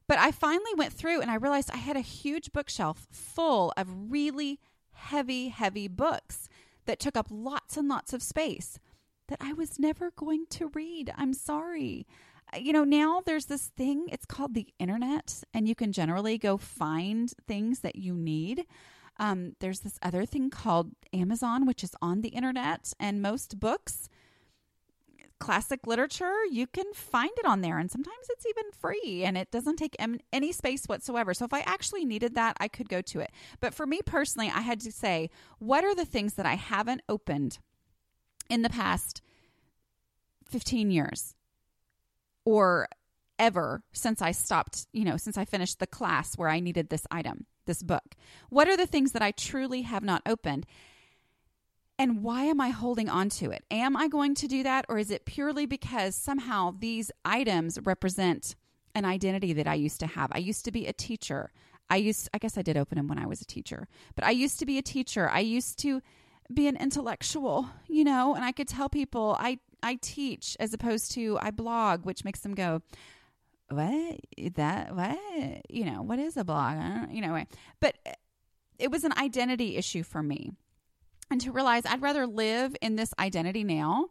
But 0.09 0.19
I 0.19 0.33
finally 0.33 0.75
went 0.77 0.93
through 0.93 1.21
and 1.21 1.31
I 1.31 1.37
realized 1.37 1.71
I 1.73 1.77
had 1.77 1.97
a 1.97 2.01
huge 2.01 2.53
bookshelf 2.53 3.07
full 3.13 3.73
of 3.77 4.11
really 4.11 4.59
heavy, 4.93 5.49
heavy 5.49 5.87
books 5.87 6.49
that 6.87 6.99
took 6.99 7.17
up 7.17 7.29
lots 7.31 7.77
and 7.77 7.89
lots 7.89 8.13
of 8.13 8.23
space 8.23 8.79
that 9.29 9.39
I 9.41 9.53
was 9.53 9.79
never 9.79 10.11
going 10.11 10.47
to 10.51 10.71
read. 10.75 11.13
I'm 11.17 11.33
sorry. 11.33 12.07
Uh, 12.53 12.59
You 12.59 12.73
know, 12.73 12.85
now 12.85 13.23
there's 13.25 13.47
this 13.47 13.69
thing, 13.69 14.07
it's 14.11 14.27
called 14.27 14.55
the 14.55 14.69
internet, 14.79 15.43
and 15.55 15.69
you 15.69 15.75
can 15.75 15.93
generally 15.93 16.39
go 16.39 16.57
find 16.57 17.33
things 17.47 17.81
that 17.81 17.97
you 17.97 18.15
need. 18.15 18.67
Um, 19.19 19.55
there's 19.61 19.81
this 19.81 19.99
other 20.03 20.25
thing 20.25 20.51
called 20.51 20.93
Amazon, 21.13 21.67
which 21.67 21.85
is 21.85 21.95
on 22.01 22.23
the 22.23 22.31
internet, 22.31 22.93
and 22.99 23.21
most 23.21 23.61
books, 23.61 24.09
classic 25.39 25.87
literature, 25.87 26.45
you 26.51 26.67
can 26.67 26.93
find 26.93 27.31
it 27.39 27.47
on 27.47 27.63
there, 27.63 27.79
and 27.79 27.91
sometimes 27.91 28.27
it's 28.29 28.47
even 28.47 28.71
free 28.73 29.25
and 29.25 29.37
it 29.39 29.51
doesn't 29.51 29.77
take 29.77 29.97
em- 29.99 30.21
any 30.33 30.53
space 30.53 30.85
whatsoever. 30.87 31.33
So 31.35 31.47
if 31.47 31.53
I 31.53 31.61
actually 31.61 32.05
needed 32.05 32.35
that, 32.35 32.57
I 32.61 32.69
could 32.69 32.89
go 32.89 33.01
to 33.01 33.21
it. 33.21 33.31
But 33.59 33.75
for 33.75 33.87
me 33.87 34.01
personally, 34.05 34.53
I 34.55 34.61
had 34.61 34.81
to 34.81 34.93
say, 34.93 35.31
what 35.59 35.83
are 35.83 35.95
the 35.95 36.05
things 36.05 36.35
that 36.35 36.47
I 36.47 36.55
haven't 36.55 37.03
opened 37.09 37.59
in 38.51 38.63
the 38.63 38.71
past 38.71 39.23
15 40.45 40.91
years 40.91 41.35
or 42.51 42.89
ever 43.39 43.85
since 43.93 44.21
I 44.21 44.33
stopped, 44.33 44.89
you 44.93 45.05
know, 45.05 45.17
since 45.17 45.39
I 45.39 45.45
finished 45.45 45.79
the 45.79 45.87
class 45.87 46.37
where 46.37 46.49
I 46.49 46.59
needed 46.59 46.89
this 46.89 47.07
item, 47.09 47.47
this 47.65 47.81
book? 47.81 48.17
What 48.49 48.67
are 48.67 48.77
the 48.77 48.89
things 48.89 49.13
that 49.13 49.23
I 49.23 49.31
truly 49.31 49.83
have 49.83 50.03
not 50.03 50.23
opened? 50.27 50.67
And 51.97 52.25
why 52.25 52.45
am 52.45 52.61
I 52.61 52.71
holding 52.71 53.09
on 53.09 53.29
to 53.41 53.53
it? 53.53 53.65
Am 53.71 53.97
I 53.97 54.09
going 54.09 54.35
to 54.35 54.49
do 54.49 54.65
that? 54.65 54.85
Or 54.89 54.99
is 54.99 55.13
it 55.13 55.27
purely 55.27 55.65
because 55.65 56.17
somehow 56.17 56.75
these 56.77 57.13
items 57.25 57.79
represent 57.85 58.57
an 58.97 59.05
identity 59.05 59.53
that 59.53 59.69
I 59.69 59.75
used 59.75 60.01
to 60.01 60.09
have? 60.09 60.33
I 60.33 60.39
used 60.39 60.65
to 60.65 60.73
be 60.73 60.89
a 60.89 60.93
teacher. 60.93 61.53
I 61.89 61.97
used, 61.97 62.29
I 62.35 62.39
guess 62.39 62.59
I 62.59 62.63
did 62.63 62.77
open 62.77 62.97
them 62.97 63.07
when 63.07 63.19
I 63.19 63.27
was 63.27 63.41
a 63.41 63.47
teacher, 63.47 63.87
but 64.17 64.25
I 64.25 64.31
used 64.31 64.59
to 64.59 64.67
be 64.67 64.77
a 64.77 64.83
teacher. 64.83 65.31
I 65.31 65.41
used 65.41 65.79
to 65.81 66.03
be 66.53 66.67
an 66.67 66.77
intellectual, 66.77 67.69
you 67.87 68.03
know, 68.03 68.35
and 68.35 68.45
I 68.45 68.51
could 68.51 68.67
tell 68.67 68.89
people 68.89 69.37
I, 69.39 69.61
I 69.83 69.99
teach 70.01 70.57
as 70.61 70.73
opposed 70.75 71.13
to 71.13 71.39
I 71.41 71.51
blog, 71.51 72.05
which 72.05 72.25
makes 72.25 72.41
them 72.41 72.55
go, 72.55 72.83
what? 73.69 74.21
That 74.55 74.95
what? 74.95 75.63
You 75.69 75.85
know 75.85 76.03
what 76.03 76.19
is 76.19 76.37
a 76.37 76.45
blog? 76.45 76.77
You 77.11 77.21
know 77.21 77.45
but 77.81 77.97
uh, 78.07 78.13
it 78.79 78.91
was 78.91 79.05
an 79.05 79.13
identity 79.17 79.77
issue 79.77 80.03
for 80.03 80.23
me. 80.23 80.53
And 81.31 81.41
to 81.43 81.53
realize 81.53 81.87
i'd 81.87 82.03
rather 82.03 82.27
live 82.27 82.75
in 82.81 82.97
this 82.97 83.15
identity 83.17 83.63
now 83.63 84.09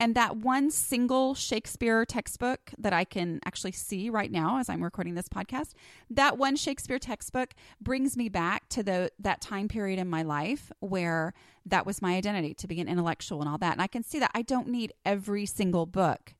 And 0.00 0.14
that 0.16 0.36
one 0.36 0.70
single 0.70 1.34
Shakespeare 1.34 2.04
textbook 2.04 2.72
that 2.78 2.92
I 2.92 3.04
can 3.04 3.40
actually 3.44 3.72
see 3.72 4.10
right 4.10 4.30
now 4.30 4.58
as 4.58 4.68
I'm 4.68 4.82
recording 4.82 5.14
this 5.14 5.28
podcast, 5.28 5.72
that 6.10 6.36
one 6.36 6.56
Shakespeare 6.56 6.98
textbook 6.98 7.54
brings 7.80 8.16
me 8.16 8.28
back 8.28 8.68
to 8.70 8.82
the 8.82 9.12
that 9.20 9.40
time 9.40 9.68
period 9.68 9.98
in 9.98 10.10
my 10.10 10.22
life 10.22 10.72
where 10.80 11.32
that 11.66 11.86
was 11.86 12.02
my 12.02 12.16
identity 12.16 12.54
to 12.54 12.66
be 12.66 12.80
an 12.80 12.88
intellectual 12.88 13.40
and 13.40 13.48
all 13.48 13.58
that. 13.58 13.72
And 13.72 13.82
I 13.82 13.86
can 13.86 14.02
see 14.02 14.18
that 14.18 14.32
I 14.34 14.42
don't 14.42 14.68
need 14.68 14.92
every 15.06 15.46
single 15.46 15.86
book 15.86 16.34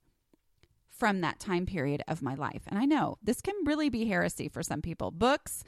from 0.89 1.21
that 1.21 1.39
time 1.39 1.65
period 1.65 2.03
of 2.07 2.21
my 2.21 2.35
life. 2.35 2.63
And 2.67 2.77
I 2.77 2.85
know 2.85 3.17
this 3.23 3.41
can 3.41 3.55
really 3.65 3.89
be 3.89 4.05
heresy 4.05 4.47
for 4.47 4.63
some 4.63 4.81
people. 4.81 5.11
Books 5.11 5.63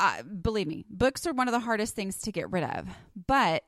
uh, 0.00 0.22
believe 0.22 0.66
me, 0.66 0.84
books 0.90 1.26
are 1.26 1.32
one 1.32 1.48
of 1.48 1.52
the 1.52 1.60
hardest 1.60 1.94
things 1.94 2.18
to 2.22 2.32
get 2.32 2.50
rid 2.50 2.64
of. 2.64 2.88
But 3.26 3.64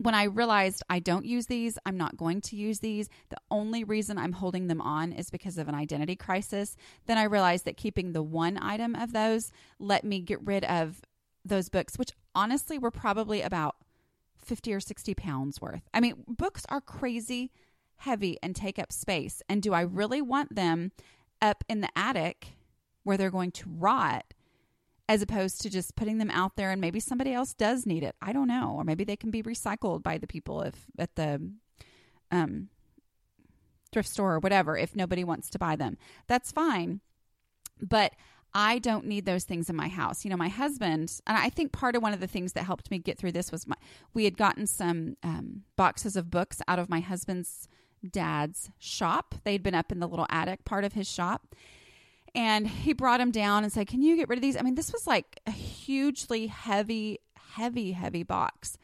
when 0.00 0.14
I 0.14 0.24
realized 0.24 0.82
I 0.88 0.98
don't 0.98 1.26
use 1.26 1.46
these, 1.46 1.78
I'm 1.84 1.98
not 1.98 2.16
going 2.16 2.40
to 2.42 2.56
use 2.56 2.78
these, 2.78 3.10
the 3.28 3.36
only 3.50 3.84
reason 3.84 4.16
I'm 4.16 4.32
holding 4.32 4.66
them 4.66 4.80
on 4.80 5.12
is 5.12 5.28
because 5.28 5.58
of 5.58 5.68
an 5.68 5.74
identity 5.74 6.16
crisis, 6.16 6.74
then 7.04 7.18
I 7.18 7.24
realized 7.24 7.66
that 7.66 7.76
keeping 7.76 8.12
the 8.12 8.22
one 8.22 8.58
item 8.62 8.94
of 8.94 9.12
those 9.12 9.52
let 9.78 10.02
me 10.02 10.20
get 10.20 10.42
rid 10.42 10.64
of 10.64 11.02
those 11.44 11.68
books, 11.68 11.98
which 11.98 12.12
honestly 12.34 12.78
were 12.78 12.90
probably 12.90 13.42
about 13.42 13.76
50 14.38 14.72
or 14.72 14.80
60 14.80 15.14
pounds 15.14 15.60
worth. 15.60 15.82
I 15.92 16.00
mean, 16.00 16.14
books 16.26 16.64
are 16.70 16.80
crazy 16.80 17.50
heavy 17.98 18.38
and 18.42 18.56
take 18.56 18.78
up 18.78 18.92
space. 18.92 19.42
And 19.50 19.60
do 19.60 19.74
I 19.74 19.82
really 19.82 20.22
want 20.22 20.54
them 20.54 20.92
up 21.42 21.62
in 21.68 21.82
the 21.82 21.90
attic 21.94 22.54
where 23.02 23.18
they're 23.18 23.30
going 23.30 23.52
to 23.52 23.68
rot? 23.68 24.32
As 25.10 25.22
opposed 25.22 25.60
to 25.60 25.68
just 25.68 25.96
putting 25.96 26.18
them 26.18 26.30
out 26.30 26.54
there 26.54 26.70
and 26.70 26.80
maybe 26.80 27.00
somebody 27.00 27.32
else 27.32 27.52
does 27.52 27.84
need 27.84 28.04
it. 28.04 28.14
I 28.22 28.32
don't 28.32 28.46
know. 28.46 28.74
Or 28.76 28.84
maybe 28.84 29.02
they 29.02 29.16
can 29.16 29.32
be 29.32 29.42
recycled 29.42 30.04
by 30.04 30.18
the 30.18 30.28
people 30.28 30.62
if 30.62 30.76
at 30.96 31.16
the 31.16 31.50
um, 32.30 32.68
thrift 33.90 34.08
store 34.08 34.34
or 34.34 34.38
whatever 34.38 34.78
if 34.78 34.94
nobody 34.94 35.24
wants 35.24 35.50
to 35.50 35.58
buy 35.58 35.74
them. 35.74 35.98
That's 36.28 36.52
fine. 36.52 37.00
But 37.82 38.12
I 38.54 38.78
don't 38.78 39.04
need 39.04 39.26
those 39.26 39.42
things 39.42 39.68
in 39.68 39.74
my 39.74 39.88
house. 39.88 40.24
You 40.24 40.30
know, 40.30 40.36
my 40.36 40.48
husband, 40.48 41.12
and 41.26 41.36
I 41.36 41.50
think 41.50 41.72
part 41.72 41.96
of 41.96 42.04
one 42.04 42.12
of 42.12 42.20
the 42.20 42.28
things 42.28 42.52
that 42.52 42.62
helped 42.62 42.88
me 42.88 42.98
get 42.98 43.18
through 43.18 43.32
this 43.32 43.50
was 43.50 43.66
my, 43.66 43.74
we 44.14 44.26
had 44.26 44.36
gotten 44.36 44.68
some 44.68 45.16
um, 45.24 45.62
boxes 45.74 46.14
of 46.14 46.30
books 46.30 46.62
out 46.68 46.78
of 46.78 46.88
my 46.88 47.00
husband's 47.00 47.66
dad's 48.08 48.70
shop. 48.78 49.34
They'd 49.42 49.64
been 49.64 49.74
up 49.74 49.90
in 49.90 49.98
the 49.98 50.06
little 50.06 50.26
attic 50.30 50.64
part 50.64 50.84
of 50.84 50.92
his 50.92 51.10
shop 51.10 51.56
and 52.34 52.66
he 52.66 52.92
brought 52.92 53.20
him 53.20 53.30
down 53.30 53.64
and 53.64 53.72
said, 53.72 53.86
Can 53.86 54.02
you 54.02 54.16
get 54.16 54.28
rid 54.28 54.38
of 54.38 54.42
these? 54.42 54.56
I 54.56 54.62
mean, 54.62 54.74
this 54.74 54.92
was 54.92 55.06
like 55.06 55.40
a 55.46 55.50
hugely 55.50 56.46
heavy, 56.46 57.18
heavy, 57.52 57.92
heavy 57.92 58.22
box. 58.22 58.78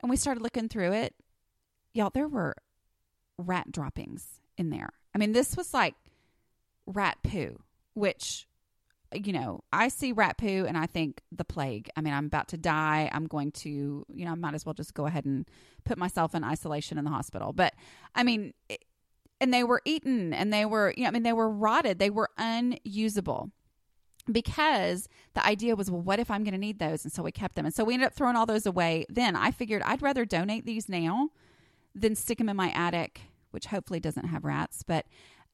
And 0.00 0.10
we 0.10 0.16
started 0.16 0.42
looking 0.42 0.68
through 0.68 0.92
it. 0.92 1.14
Y'all, 1.94 2.10
there 2.10 2.28
were 2.28 2.56
rat 3.38 3.70
droppings 3.70 4.40
in 4.58 4.70
there. 4.70 4.90
I 5.14 5.18
mean, 5.18 5.32
this 5.32 5.56
was 5.56 5.72
like 5.72 5.94
rat 6.86 7.18
poo, 7.22 7.60
which, 7.94 8.46
you 9.12 9.32
know, 9.32 9.62
I 9.72 9.88
see 9.88 10.12
rat 10.12 10.38
poo 10.38 10.64
and 10.66 10.76
I 10.76 10.86
think 10.86 11.20
the 11.30 11.44
plague. 11.44 11.88
I 11.96 12.00
mean, 12.00 12.14
I'm 12.14 12.26
about 12.26 12.48
to 12.48 12.56
die. 12.56 13.10
I'm 13.12 13.26
going 13.26 13.52
to, 13.52 14.04
you 14.08 14.24
know, 14.24 14.32
I 14.32 14.36
might 14.36 14.54
as 14.54 14.66
well 14.66 14.74
just 14.74 14.94
go 14.94 15.06
ahead 15.06 15.24
and 15.24 15.48
put 15.84 15.98
myself 15.98 16.34
in 16.34 16.42
isolation 16.42 16.98
in 16.98 17.04
the 17.04 17.10
hospital. 17.10 17.52
But 17.52 17.74
I 18.14 18.22
mean, 18.24 18.54
it, 18.68 18.84
and 19.42 19.52
they 19.52 19.64
were 19.64 19.82
eaten 19.84 20.32
and 20.32 20.52
they 20.52 20.64
were, 20.64 20.94
you 20.96 21.02
know, 21.02 21.08
I 21.08 21.10
mean, 21.10 21.24
they 21.24 21.32
were 21.32 21.50
rotted. 21.50 21.98
They 21.98 22.10
were 22.10 22.30
unusable 22.38 23.50
because 24.30 25.08
the 25.34 25.44
idea 25.44 25.74
was, 25.74 25.90
well, 25.90 26.00
what 26.00 26.20
if 26.20 26.30
I'm 26.30 26.44
going 26.44 26.52
to 26.52 26.58
need 26.58 26.78
those? 26.78 27.04
And 27.04 27.12
so 27.12 27.24
we 27.24 27.32
kept 27.32 27.56
them. 27.56 27.66
And 27.66 27.74
so 27.74 27.82
we 27.82 27.94
ended 27.94 28.06
up 28.06 28.14
throwing 28.14 28.36
all 28.36 28.46
those 28.46 28.66
away. 28.66 29.04
Then 29.08 29.34
I 29.34 29.50
figured 29.50 29.82
I'd 29.84 30.00
rather 30.00 30.24
donate 30.24 30.64
these 30.64 30.88
now 30.88 31.30
than 31.92 32.14
stick 32.14 32.38
them 32.38 32.48
in 32.48 32.56
my 32.56 32.70
attic, 32.70 33.20
which 33.50 33.66
hopefully 33.66 33.98
doesn't 33.98 34.26
have 34.26 34.44
rats, 34.44 34.84
but 34.84 35.06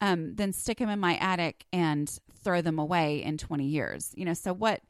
um, 0.03 0.35
then 0.35 0.53
stick 0.53 0.79
them 0.79 0.91
in 0.91 1.01
my 1.01 1.17
attic 1.17 1.65
and 1.73 2.15
throw 2.45 2.61
them 2.61 2.79
away 2.79 3.23
in 3.23 3.39
20 3.39 3.65
years. 3.65 4.13
You 4.15 4.27
know, 4.27 4.35
so 4.35 4.53
what? 4.53 4.83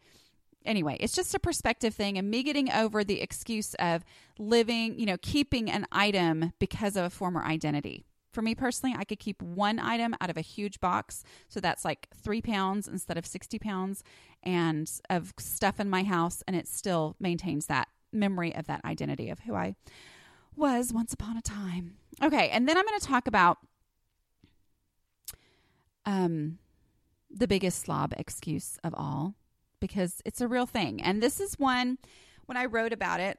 Anyway, 0.64 0.96
it's 0.98 1.14
just 1.14 1.36
a 1.36 1.38
perspective 1.38 1.94
thing 1.94 2.18
and 2.18 2.28
me 2.28 2.42
getting 2.42 2.72
over 2.72 3.04
the 3.04 3.20
excuse 3.20 3.74
of 3.74 4.04
living, 4.40 4.98
you 4.98 5.06
know, 5.06 5.16
keeping 5.22 5.70
an 5.70 5.86
item 5.92 6.52
because 6.58 6.96
of 6.96 7.04
a 7.04 7.10
former 7.10 7.44
identity. 7.44 8.07
For 8.32 8.42
me 8.42 8.54
personally, 8.54 8.94
I 8.98 9.04
could 9.04 9.18
keep 9.18 9.40
one 9.42 9.78
item 9.78 10.14
out 10.20 10.30
of 10.30 10.36
a 10.36 10.42
huge 10.42 10.80
box. 10.80 11.24
So 11.48 11.60
that's 11.60 11.84
like 11.84 12.08
three 12.14 12.42
pounds 12.42 12.86
instead 12.86 13.16
of 13.16 13.26
60 13.26 13.58
pounds 13.58 14.04
and 14.42 14.90
of 15.08 15.32
stuff 15.38 15.80
in 15.80 15.88
my 15.88 16.02
house. 16.02 16.42
And 16.46 16.54
it 16.54 16.68
still 16.68 17.16
maintains 17.18 17.66
that 17.66 17.88
memory 18.12 18.54
of 18.54 18.66
that 18.66 18.84
identity 18.84 19.30
of 19.30 19.40
who 19.40 19.54
I 19.54 19.74
was 20.56 20.92
once 20.92 21.12
upon 21.12 21.36
a 21.36 21.42
time. 21.42 21.96
Okay. 22.22 22.50
And 22.50 22.68
then 22.68 22.76
I'm 22.76 22.84
going 22.84 23.00
to 23.00 23.06
talk 23.06 23.26
about 23.26 23.58
um, 26.04 26.58
the 27.30 27.48
biggest 27.48 27.80
slob 27.80 28.12
excuse 28.16 28.78
of 28.84 28.94
all 28.94 29.34
because 29.80 30.20
it's 30.24 30.40
a 30.40 30.48
real 30.48 30.66
thing. 30.66 31.02
And 31.02 31.22
this 31.22 31.40
is 31.40 31.58
one, 31.58 31.98
when 32.46 32.56
I 32.56 32.66
wrote 32.66 32.92
about 32.92 33.20
it, 33.20 33.38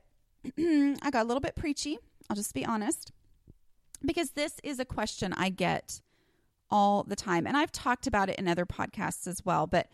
I 1.03 1.11
got 1.11 1.23
a 1.23 1.27
little 1.27 1.41
bit 1.41 1.55
preachy. 1.55 1.97
I'll 2.29 2.35
just 2.35 2.53
be 2.53 2.65
honest 2.65 3.11
because 4.05 4.31
this 4.31 4.59
is 4.63 4.79
a 4.79 4.85
question 4.85 5.33
I 5.33 5.49
get 5.49 6.01
all 6.71 7.03
the 7.03 7.15
time. 7.15 7.47
And 7.47 7.57
I've 7.57 7.71
talked 7.71 8.07
about 8.07 8.29
it 8.29 8.37
in 8.37 8.47
other 8.47 8.65
podcasts 8.65 9.27
as 9.27 9.43
well, 9.43 9.67
but 9.67 9.87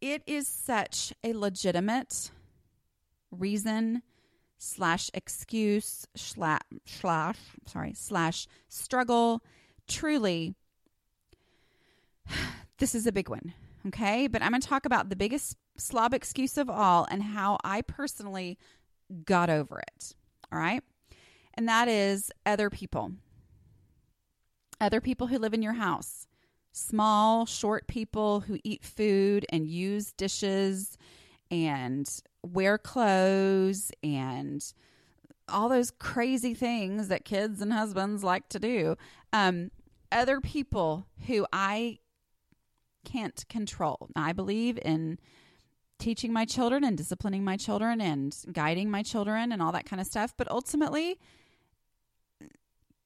it 0.00 0.22
is 0.26 0.48
such 0.48 1.12
a 1.22 1.32
legitimate 1.32 2.30
reason 3.30 4.02
slash 4.58 5.10
excuse 5.12 6.06
slash, 6.14 6.60
slash 6.86 7.36
sorry 7.66 7.92
slash 7.94 8.46
struggle 8.68 9.42
truly 9.88 10.54
this 12.78 12.94
is 12.94 13.04
a 13.04 13.12
big 13.12 13.28
one 13.28 13.54
okay 13.84 14.28
but 14.28 14.40
i'm 14.40 14.50
going 14.50 14.60
to 14.60 14.68
talk 14.68 14.84
about 14.84 15.08
the 15.08 15.16
biggest 15.16 15.56
slob 15.76 16.14
excuse 16.14 16.56
of 16.56 16.70
all 16.70 17.08
and 17.10 17.24
how 17.24 17.58
i 17.64 17.82
personally 17.82 18.56
got 19.24 19.50
over 19.50 19.80
it 19.80 20.14
all 20.52 20.58
right 20.60 20.84
and 21.54 21.68
that 21.68 21.88
is 21.88 22.30
other 22.44 22.70
people. 22.70 23.12
Other 24.80 25.00
people 25.00 25.28
who 25.28 25.38
live 25.38 25.54
in 25.54 25.62
your 25.62 25.74
house. 25.74 26.26
Small, 26.72 27.46
short 27.46 27.86
people 27.86 28.40
who 28.40 28.58
eat 28.64 28.82
food 28.82 29.44
and 29.50 29.66
use 29.66 30.12
dishes 30.12 30.96
and 31.50 32.08
wear 32.42 32.78
clothes 32.78 33.92
and 34.02 34.72
all 35.48 35.68
those 35.68 35.90
crazy 35.90 36.54
things 36.54 37.08
that 37.08 37.24
kids 37.24 37.60
and 37.60 37.72
husbands 37.72 38.24
like 38.24 38.48
to 38.48 38.58
do. 38.58 38.96
Um, 39.32 39.70
other 40.10 40.40
people 40.40 41.06
who 41.26 41.46
I 41.52 41.98
can't 43.04 43.44
control. 43.48 44.08
I 44.16 44.32
believe 44.32 44.78
in 44.82 45.18
teaching 45.98 46.32
my 46.32 46.44
children 46.44 46.84
and 46.84 46.96
disciplining 46.96 47.44
my 47.44 47.56
children 47.56 48.00
and 48.00 48.36
guiding 48.52 48.90
my 48.90 49.02
children 49.02 49.52
and 49.52 49.62
all 49.62 49.72
that 49.72 49.86
kind 49.86 50.00
of 50.00 50.06
stuff. 50.06 50.34
But 50.36 50.50
ultimately, 50.50 51.18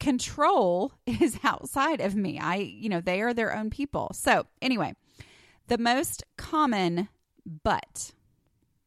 control 0.07 0.93
is 1.07 1.41
outside 1.43 2.01
of 2.01 2.15
me. 2.15 2.39
I, 2.39 2.57
you 2.57 2.89
know, 2.89 3.01
they 3.01 3.21
are 3.23 3.35
their 3.35 3.53
own 3.53 3.71
people. 3.71 4.13
So, 4.15 4.47
anyway, 4.63 4.95
the 5.67 5.79
most 5.79 6.23
common 6.39 7.09
but, 7.65 8.13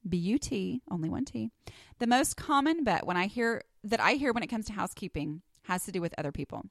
B 0.07 0.15
U 0.15 0.37
T, 0.37 0.81
only 0.89 1.09
one 1.09 1.25
T, 1.25 1.51
the 1.99 2.07
most 2.07 2.37
common 2.37 2.85
but 2.85 3.05
when 3.05 3.17
I 3.17 3.27
hear 3.27 3.63
that 3.83 3.99
I 3.99 4.13
hear 4.13 4.31
when 4.31 4.43
it 4.43 4.47
comes 4.47 4.65
to 4.67 4.73
housekeeping 4.73 5.41
has 5.63 5.83
to 5.83 5.91
do 5.91 5.99
with 5.99 6.15
other 6.17 6.31
people. 6.31 6.63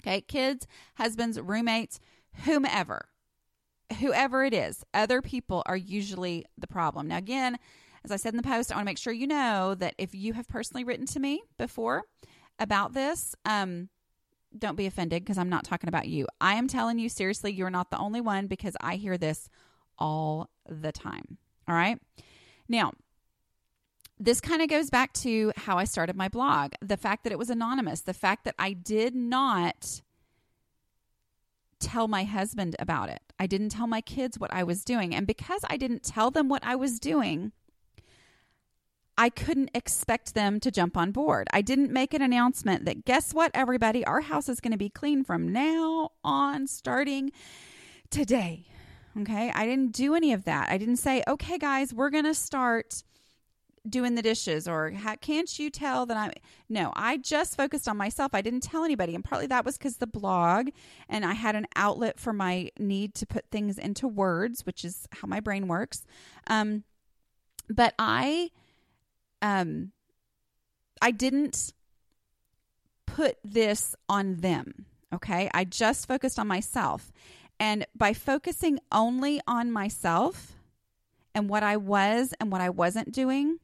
Okay, 0.00 0.22
kids, 0.22 0.66
husbands, 0.94 1.38
roommates, 1.38 2.00
whomever, 2.44 3.08
whoever 4.00 4.42
it 4.44 4.54
is, 4.54 4.84
other 4.94 5.20
people 5.20 5.62
are 5.66 5.76
usually 5.76 6.46
the 6.56 6.66
problem. 6.66 7.08
Now, 7.08 7.18
again, 7.18 7.58
as 8.04 8.10
I 8.10 8.16
said 8.16 8.32
in 8.32 8.38
the 8.38 8.42
post, 8.42 8.72
I 8.72 8.76
want 8.76 8.86
to 8.86 8.90
make 8.90 8.98
sure 8.98 9.12
you 9.12 9.26
know 9.26 9.74
that 9.74 9.94
if 9.98 10.14
you 10.14 10.32
have 10.32 10.48
personally 10.48 10.84
written 10.84 11.06
to 11.06 11.20
me 11.20 11.42
before, 11.58 12.04
about 12.58 12.92
this, 12.94 13.34
um, 13.44 13.88
don't 14.56 14.76
be 14.76 14.86
offended 14.86 15.22
because 15.22 15.38
I'm 15.38 15.48
not 15.48 15.64
talking 15.64 15.88
about 15.88 16.08
you. 16.08 16.26
I 16.40 16.54
am 16.54 16.68
telling 16.68 16.98
you 16.98 17.08
seriously, 17.08 17.52
you're 17.52 17.70
not 17.70 17.90
the 17.90 17.98
only 17.98 18.20
one 18.20 18.46
because 18.46 18.76
I 18.80 18.96
hear 18.96 19.18
this 19.18 19.48
all 19.98 20.50
the 20.68 20.92
time. 20.92 21.38
All 21.68 21.74
right. 21.74 21.98
Now, 22.68 22.92
this 24.18 24.40
kind 24.40 24.62
of 24.62 24.68
goes 24.68 24.88
back 24.88 25.12
to 25.14 25.52
how 25.56 25.76
I 25.76 25.84
started 25.84 26.16
my 26.16 26.28
blog 26.28 26.72
the 26.80 26.96
fact 26.96 27.24
that 27.24 27.32
it 27.32 27.38
was 27.38 27.50
anonymous, 27.50 28.00
the 28.00 28.14
fact 28.14 28.44
that 28.44 28.54
I 28.58 28.72
did 28.72 29.14
not 29.14 30.00
tell 31.80 32.08
my 32.08 32.24
husband 32.24 32.76
about 32.78 33.10
it. 33.10 33.20
I 33.38 33.46
didn't 33.46 33.68
tell 33.68 33.86
my 33.86 34.00
kids 34.00 34.38
what 34.38 34.52
I 34.52 34.62
was 34.62 34.84
doing. 34.84 35.14
And 35.14 35.26
because 35.26 35.60
I 35.68 35.76
didn't 35.76 36.02
tell 36.02 36.30
them 36.30 36.48
what 36.48 36.64
I 36.64 36.74
was 36.74 36.98
doing, 36.98 37.52
I 39.18 39.30
couldn't 39.30 39.70
expect 39.74 40.34
them 40.34 40.60
to 40.60 40.70
jump 40.70 40.96
on 40.96 41.10
board. 41.10 41.48
I 41.52 41.62
didn't 41.62 41.90
make 41.90 42.12
an 42.12 42.22
announcement 42.22 42.84
that 42.84 43.04
guess 43.04 43.32
what, 43.32 43.50
everybody, 43.54 44.04
our 44.04 44.20
house 44.20 44.48
is 44.48 44.60
going 44.60 44.72
to 44.72 44.78
be 44.78 44.90
clean 44.90 45.24
from 45.24 45.52
now 45.52 46.10
on, 46.22 46.66
starting 46.66 47.32
today. 48.10 48.66
Okay. 49.18 49.50
I 49.54 49.64
didn't 49.64 49.92
do 49.92 50.14
any 50.14 50.32
of 50.32 50.44
that. 50.44 50.68
I 50.68 50.76
didn't 50.76 50.98
say, 50.98 51.22
okay, 51.26 51.56
guys, 51.56 51.94
we're 51.94 52.10
going 52.10 52.24
to 52.24 52.34
start 52.34 53.02
doing 53.88 54.14
the 54.14 54.22
dishes 54.22 54.66
or 54.66 54.92
can't 55.20 55.58
you 55.58 55.70
tell 55.70 56.06
that 56.06 56.16
I'm 56.16 56.32
no 56.68 56.92
I 56.96 57.18
just 57.18 57.56
focused 57.56 57.88
on 57.88 57.96
myself 57.96 58.34
I 58.34 58.42
didn't 58.42 58.62
tell 58.62 58.84
anybody 58.84 59.14
and 59.14 59.22
partly 59.22 59.46
that 59.46 59.64
was 59.64 59.78
because 59.78 59.98
the 59.98 60.08
blog 60.08 60.70
and 61.08 61.24
I 61.24 61.34
had 61.34 61.54
an 61.54 61.66
outlet 61.76 62.18
for 62.18 62.32
my 62.32 62.70
need 62.78 63.14
to 63.14 63.26
put 63.26 63.44
things 63.52 63.78
into 63.78 64.08
words 64.08 64.66
which 64.66 64.84
is 64.84 65.06
how 65.12 65.28
my 65.28 65.38
brain 65.38 65.68
works 65.68 66.04
um 66.48 66.82
but 67.68 67.94
I 67.96 68.50
um 69.42 69.92
I 71.00 71.10
didn't 71.10 71.72
put 73.06 73.38
this 73.44 73.94
on 74.08 74.36
them 74.36 74.86
okay? 75.16 75.50
I 75.52 75.64
just 75.64 76.06
focused 76.06 76.38
on 76.38 76.46
myself. 76.46 77.12
And 77.58 77.86
by 77.94 78.12
focusing 78.12 78.78
only 78.92 79.40
on 79.46 79.72
myself 79.72 80.52
and 81.34 81.48
what 81.48 81.62
I 81.62 81.76
was 81.76 82.34
and 82.38 82.52
what 82.52 82.60
I 82.60 82.70
wasn't 82.70 83.12
doing, 83.12 83.58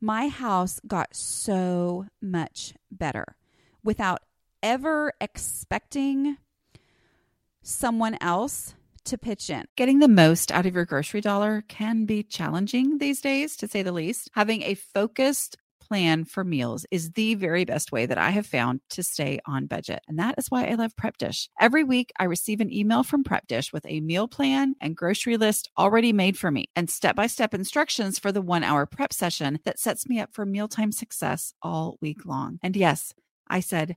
my 0.00 0.28
house 0.28 0.80
got 0.86 1.14
so 1.14 2.06
much 2.22 2.74
better 2.90 3.36
without 3.82 4.20
ever 4.62 5.12
expecting 5.20 6.36
someone 7.62 8.16
else 8.20 8.74
to 9.08 9.18
pitch 9.18 9.48
in. 9.50 9.64
Getting 9.76 9.98
the 9.98 10.08
most 10.08 10.52
out 10.52 10.66
of 10.66 10.74
your 10.74 10.84
grocery 10.84 11.20
dollar 11.20 11.64
can 11.68 12.04
be 12.04 12.22
challenging 12.22 12.98
these 12.98 13.20
days, 13.20 13.56
to 13.56 13.68
say 13.68 13.82
the 13.82 13.92
least. 13.92 14.30
Having 14.34 14.62
a 14.62 14.74
focused 14.74 15.56
plan 15.80 16.26
for 16.26 16.44
meals 16.44 16.84
is 16.90 17.12
the 17.12 17.34
very 17.34 17.64
best 17.64 17.90
way 17.90 18.04
that 18.04 18.18
I 18.18 18.30
have 18.30 18.46
found 18.46 18.80
to 18.90 19.02
stay 19.02 19.40
on 19.46 19.66
budget. 19.66 20.00
And 20.06 20.18
that 20.18 20.34
is 20.36 20.50
why 20.50 20.66
I 20.66 20.74
love 20.74 20.94
Prep 20.96 21.16
Dish. 21.16 21.48
Every 21.58 21.82
week, 21.82 22.12
I 22.18 22.24
receive 22.24 22.60
an 22.60 22.72
email 22.72 23.02
from 23.02 23.24
Prep 23.24 23.46
Dish 23.46 23.72
with 23.72 23.86
a 23.86 24.00
meal 24.00 24.28
plan 24.28 24.74
and 24.80 24.94
grocery 24.94 25.38
list 25.38 25.70
already 25.78 26.12
made 26.12 26.36
for 26.36 26.50
me 26.50 26.66
and 26.76 26.90
step 26.90 27.16
by 27.16 27.26
step 27.26 27.54
instructions 27.54 28.18
for 28.18 28.30
the 28.30 28.42
one 28.42 28.64
hour 28.64 28.84
prep 28.84 29.14
session 29.14 29.58
that 29.64 29.78
sets 29.78 30.06
me 30.08 30.20
up 30.20 30.34
for 30.34 30.44
mealtime 30.44 30.92
success 30.92 31.54
all 31.62 31.96
week 32.02 32.26
long. 32.26 32.58
And 32.62 32.76
yes, 32.76 33.14
I 33.48 33.60
said 33.60 33.96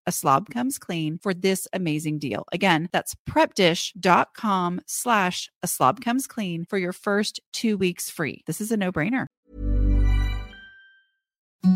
a 0.11 0.13
slob 0.13 0.49
comes 0.49 0.77
clean 0.77 1.17
for 1.17 1.33
this 1.33 1.69
amazing 1.71 2.19
deal. 2.19 2.43
Again, 2.51 2.89
that's 2.91 3.15
prepdish.com 3.29 4.81
slash 4.85 5.49
a 5.63 5.67
slob 5.67 6.01
comes 6.01 6.27
clean 6.27 6.65
for 6.65 6.77
your 6.77 6.91
first 6.91 7.39
two 7.53 7.77
weeks 7.77 8.09
free. 8.09 8.43
This 8.45 8.59
is 8.59 8.73
a 8.73 8.77
no 8.77 8.91
brainer. 8.91 9.27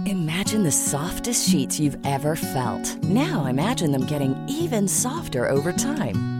Imagine 0.06 0.64
the 0.64 0.72
softest 0.72 1.50
sheets 1.50 1.80
you've 1.80 1.98
ever 2.06 2.36
felt. 2.36 3.02
Now 3.04 3.46
imagine 3.46 3.94
them 3.94 4.06
getting 4.06 4.36
even 4.50 4.90
softer 4.90 5.48
over 5.48 5.72
time. 5.72 6.35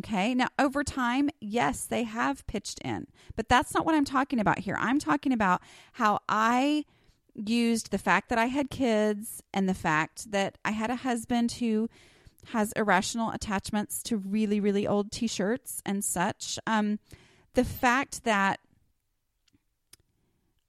Okay. 0.00 0.34
Now, 0.34 0.48
over 0.58 0.82
time, 0.82 1.28
yes, 1.40 1.84
they 1.84 2.04
have 2.04 2.46
pitched 2.46 2.78
in, 2.80 3.06
but 3.36 3.50
that's 3.50 3.74
not 3.74 3.84
what 3.84 3.94
I'm 3.94 4.06
talking 4.06 4.40
about 4.40 4.60
here. 4.60 4.78
I'm 4.80 4.98
talking 4.98 5.32
about 5.32 5.60
how 5.92 6.20
I 6.26 6.84
used 7.34 7.90
the 7.90 7.98
fact 7.98 8.30
that 8.30 8.38
I 8.38 8.46
had 8.46 8.70
kids 8.70 9.42
and 9.52 9.68
the 9.68 9.74
fact 9.74 10.30
that 10.32 10.56
I 10.64 10.70
had 10.70 10.90
a 10.90 10.96
husband 10.96 11.52
who 11.52 11.90
has 12.46 12.72
irrational 12.72 13.30
attachments 13.30 14.02
to 14.04 14.16
really, 14.16 14.58
really 14.58 14.86
old 14.86 15.12
t 15.12 15.26
shirts 15.26 15.82
and 15.84 16.02
such. 16.02 16.58
Um, 16.66 16.98
the 17.52 17.64
fact 17.64 18.24
that 18.24 18.58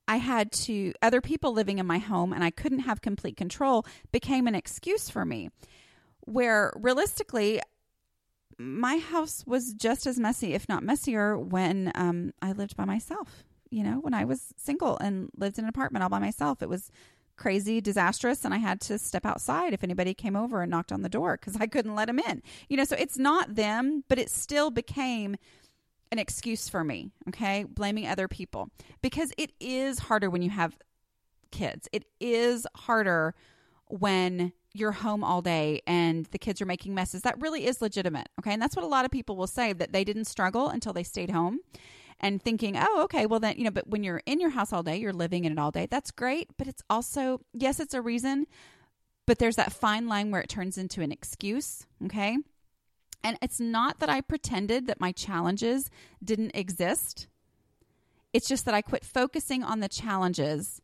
I 0.09 0.17
had 0.17 0.51
to, 0.51 0.91
other 1.01 1.21
people 1.21 1.53
living 1.53 1.79
in 1.79 1.85
my 1.87 1.99
home 1.99 2.33
and 2.33 2.43
I 2.43 2.49
couldn't 2.49 2.79
have 2.79 3.01
complete 3.01 3.37
control 3.37 3.85
became 4.11 4.45
an 4.45 4.55
excuse 4.55 5.09
for 5.09 5.23
me. 5.23 5.51
Where 6.25 6.73
realistically, 6.75 7.61
my 8.57 8.97
house 8.97 9.43
was 9.45 9.73
just 9.73 10.05
as 10.07 10.19
messy, 10.19 10.53
if 10.53 10.67
not 10.69 10.83
messier, 10.83 11.37
when 11.37 11.91
um, 11.95 12.33
I 12.41 12.51
lived 12.51 12.75
by 12.75 12.85
myself. 12.85 13.43
You 13.69 13.83
know, 13.83 13.99
when 14.01 14.13
I 14.13 14.25
was 14.25 14.53
single 14.57 14.97
and 14.97 15.29
lived 15.37 15.57
in 15.57 15.65
an 15.65 15.69
apartment 15.69 16.03
all 16.03 16.09
by 16.09 16.19
myself, 16.19 16.61
it 16.61 16.69
was 16.69 16.91
crazy, 17.37 17.81
disastrous, 17.81 18.45
and 18.45 18.53
I 18.53 18.57
had 18.57 18.81
to 18.81 18.99
step 18.99 19.25
outside 19.25 19.73
if 19.73 19.83
anybody 19.83 20.13
came 20.13 20.35
over 20.35 20.61
and 20.61 20.69
knocked 20.69 20.91
on 20.91 21.01
the 21.01 21.09
door 21.09 21.37
because 21.37 21.57
I 21.59 21.67
couldn't 21.67 21.95
let 21.95 22.05
them 22.05 22.19
in. 22.19 22.43
You 22.69 22.77
know, 22.77 22.83
so 22.83 22.95
it's 22.99 23.17
not 23.17 23.55
them, 23.55 24.03
but 24.07 24.19
it 24.19 24.29
still 24.29 24.69
became 24.69 25.37
an 26.11 26.19
excuse 26.19 26.69
for 26.69 26.83
me, 26.83 27.09
okay? 27.29 27.63
Blaming 27.63 28.07
other 28.07 28.27
people 28.27 28.69
because 29.01 29.31
it 29.37 29.53
is 29.59 29.99
harder 29.99 30.29
when 30.29 30.41
you 30.41 30.49
have 30.49 30.77
kids. 31.51 31.87
It 31.91 32.05
is 32.19 32.67
harder 32.75 33.33
when 33.87 34.53
you're 34.73 34.91
home 34.91 35.23
all 35.23 35.41
day 35.41 35.81
and 35.85 36.25
the 36.27 36.39
kids 36.39 36.61
are 36.61 36.65
making 36.65 36.93
messes. 36.93 37.21
That 37.21 37.41
really 37.41 37.65
is 37.65 37.81
legitimate. 37.81 38.29
Okay. 38.39 38.53
And 38.53 38.61
that's 38.61 38.75
what 38.75 38.85
a 38.85 38.87
lot 38.87 39.05
of 39.05 39.11
people 39.11 39.35
will 39.35 39.47
say 39.47 39.73
that 39.73 39.91
they 39.91 40.03
didn't 40.03 40.25
struggle 40.25 40.69
until 40.69 40.93
they 40.93 41.03
stayed 41.03 41.29
home 41.29 41.59
and 42.19 42.41
thinking, 42.41 42.77
oh, 42.77 43.01
okay, 43.03 43.25
well, 43.25 43.39
then, 43.39 43.55
you 43.57 43.63
know, 43.63 43.71
but 43.71 43.87
when 43.89 44.03
you're 44.03 44.21
in 44.25 44.39
your 44.39 44.51
house 44.51 44.71
all 44.71 44.83
day, 44.83 44.97
you're 44.97 45.11
living 45.11 45.45
in 45.45 45.51
it 45.51 45.59
all 45.59 45.71
day. 45.71 45.87
That's 45.89 46.11
great. 46.11 46.49
But 46.57 46.67
it's 46.67 46.83
also, 46.89 47.41
yes, 47.53 47.79
it's 47.79 47.93
a 47.93 48.01
reason, 48.01 48.45
but 49.25 49.39
there's 49.39 49.55
that 49.55 49.73
fine 49.73 50.07
line 50.07 50.31
where 50.31 50.41
it 50.41 50.49
turns 50.49 50.77
into 50.77 51.01
an 51.01 51.11
excuse. 51.11 51.85
Okay. 52.05 52.37
And 53.23 53.37
it's 53.41 53.59
not 53.59 53.99
that 53.99 54.09
I 54.09 54.21
pretended 54.21 54.87
that 54.87 55.01
my 55.01 55.11
challenges 55.11 55.89
didn't 56.23 56.51
exist. 56.55 57.27
It's 58.33 58.47
just 58.47 58.65
that 58.65 58.73
I 58.73 58.81
quit 58.81 59.03
focusing 59.03 59.63
on 59.63 59.79
the 59.79 59.89
challenges 59.89 60.81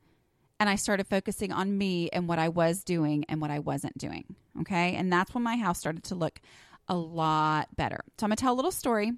and 0.59 0.69
I 0.69 0.75
started 0.75 1.07
focusing 1.07 1.51
on 1.51 1.77
me 1.77 2.09
and 2.11 2.27
what 2.27 2.39
I 2.39 2.49
was 2.49 2.83
doing 2.83 3.25
and 3.29 3.39
what 3.41 3.51
I 3.51 3.59
wasn't 3.59 3.97
doing. 3.97 4.35
Okay. 4.61 4.95
And 4.95 5.11
that's 5.11 5.33
when 5.33 5.43
my 5.43 5.55
house 5.55 5.79
started 5.79 6.03
to 6.05 6.15
look 6.15 6.41
a 6.87 6.95
lot 6.95 7.75
better. 7.75 8.03
So 8.17 8.25
I'm 8.25 8.29
going 8.29 8.37
to 8.37 8.41
tell 8.41 8.53
a 8.53 8.55
little 8.55 8.71
story 8.71 9.11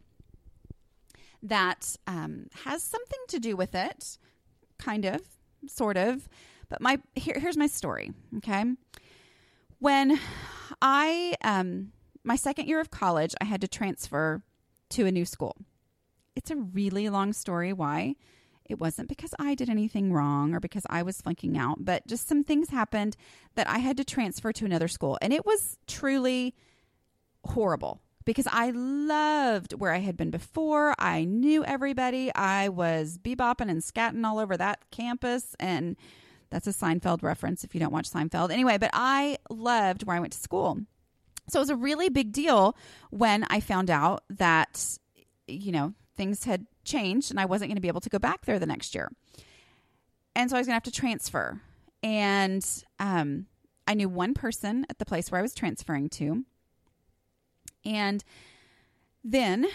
that 1.44 1.96
um, 2.08 2.48
has 2.66 2.84
something 2.84 3.20
to 3.30 3.40
do 3.40 3.56
with 3.56 3.74
it, 3.74 4.18
kind 4.78 5.06
of, 5.06 5.22
sort 5.68 5.96
of. 5.96 6.28
But 6.68 6.82
my 6.82 7.00
here, 7.16 7.40
here's 7.40 7.58
my 7.58 7.68
story. 7.68 8.12
Okay. 8.38 8.66
When 9.80 10.20
I, 10.82 11.36
um, 11.42 11.94
my 12.24 12.36
second 12.36 12.68
year 12.68 12.82
of 12.82 12.92
college, 12.92 13.34
I 13.40 13.46
had 13.46 13.62
to 13.62 13.68
transfer 13.68 14.44
to 14.90 15.06
a 15.06 15.12
new 15.12 15.26
school. 15.26 15.56
It's 16.36 16.52
a 16.52 16.58
really 16.58 17.08
long 17.10 17.32
story 17.32 17.72
why 17.72 18.16
it 18.70 18.80
wasn't 18.80 19.10
because 19.10 19.34
I 19.40 19.56
did 19.56 19.70
anything 19.70 20.14
wrong 20.14 20.54
or 20.54 20.60
because 20.60 20.86
I 20.90 21.02
was 21.02 21.22
flunking 21.22 21.58
out, 21.58 21.84
but 21.84 22.06
just 22.08 22.28
some 22.28 22.44
things 22.44 22.70
happened 22.70 23.18
that 23.56 23.68
I 23.68 23.80
had 23.80 23.98
to 23.98 24.06
transfer 24.06 24.54
to 24.54 24.66
another 24.66 24.88
school. 24.88 25.18
And 25.22 25.34
it 25.34 25.46
was 25.46 25.78
truly 25.88 26.56
horrible 27.44 28.00
because 28.26 28.48
I 28.52 28.70
loved 28.70 29.74
where 29.74 29.92
I 29.92 29.98
had 29.98 30.16
been 30.16 30.30
before. 30.30 30.94
I 31.00 31.26
knew 31.26 31.66
everybody. 31.66 32.32
I 32.36 32.70
was 32.70 33.18
bebopping 33.18 33.72
and 33.72 33.82
scatting 33.82 34.24
all 34.24 34.38
over 34.38 34.56
that 34.56 34.92
campus. 34.92 35.56
And 35.60 35.98
that's 36.52 36.68
a 36.68 36.72
Seinfeld 36.72 37.24
reference 37.24 37.64
if 37.64 37.74
you 37.74 37.80
don't 37.80 37.94
watch 37.94 38.10
Seinfeld. 38.10 38.52
Anyway, 38.52 38.78
but 38.78 38.92
I 38.94 39.38
loved 39.50 40.04
where 40.04 40.16
I 40.16 40.20
went 40.20 40.34
to 40.34 40.40
school. 40.40 40.80
So 41.48 41.58
it 41.58 41.64
was 41.64 41.70
a 41.72 41.76
really 41.76 42.10
big 42.10 42.32
deal 42.32 42.78
when 43.10 43.46
I 43.50 43.60
found 43.60 43.90
out 43.90 44.24
that, 44.30 45.00
you 45.48 45.72
know, 45.72 45.94
things 46.16 46.44
had 46.44 46.68
changed 46.90 47.32
and 47.32 47.40
I 47.40 47.46
wasn't 47.46 47.70
going 47.70 47.78
to 47.78 47.82
be 47.82 47.88
able 47.88 48.02
to 48.02 48.10
go 48.10 48.20
back 48.20 48.46
there 48.46 48.60
the 48.60 48.66
next 48.66 48.96
year. 48.96 49.10
And 50.36 50.50
so 50.50 50.56
I 50.56 50.60
was 50.60 50.68
going 50.68 50.80
to 50.80 50.84
have 50.84 50.84
to 50.84 50.92
transfer. 50.92 51.62
And 52.04 52.66
um, 53.00 53.48
I 53.88 53.94
knew 53.94 54.10
one 54.10 54.34
person 54.34 54.86
at 54.90 55.00
the 55.00 55.06
place 55.06 55.32
where 55.32 55.40
I 55.40 55.42
was 55.42 55.54
transferring 55.54 56.10
to. 56.10 56.46
And 57.86 58.24
then 59.24 59.68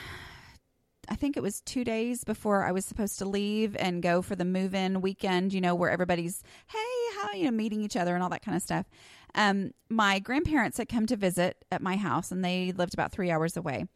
I 1.08 1.16
think 1.16 1.36
it 1.36 1.42
was 1.42 1.60
two 1.60 1.84
days 1.84 2.24
before 2.24 2.64
I 2.64 2.72
was 2.72 2.84
supposed 2.84 3.18
to 3.18 3.24
leave 3.24 3.76
and 3.78 4.02
go 4.02 4.22
for 4.22 4.36
the 4.36 4.44
move 4.44 4.74
in 4.74 5.00
weekend, 5.00 5.52
you 5.52 5.60
know, 5.60 5.74
where 5.74 5.90
everybody's, 5.90 6.42
hey, 6.68 7.18
how, 7.20 7.32
you 7.32 7.44
know, 7.44 7.50
meeting 7.50 7.82
each 7.82 7.96
other 7.96 8.14
and 8.14 8.22
all 8.22 8.30
that 8.30 8.44
kind 8.44 8.56
of 8.56 8.62
stuff. 8.62 8.86
Um, 9.34 9.72
my 9.88 10.18
grandparents 10.18 10.78
had 10.78 10.88
come 10.88 11.06
to 11.06 11.16
visit 11.16 11.64
at 11.70 11.82
my 11.82 11.96
house 11.96 12.30
and 12.30 12.44
they 12.44 12.72
lived 12.72 12.94
about 12.94 13.12
three 13.12 13.30
hours 13.30 13.56
away. 13.56 13.86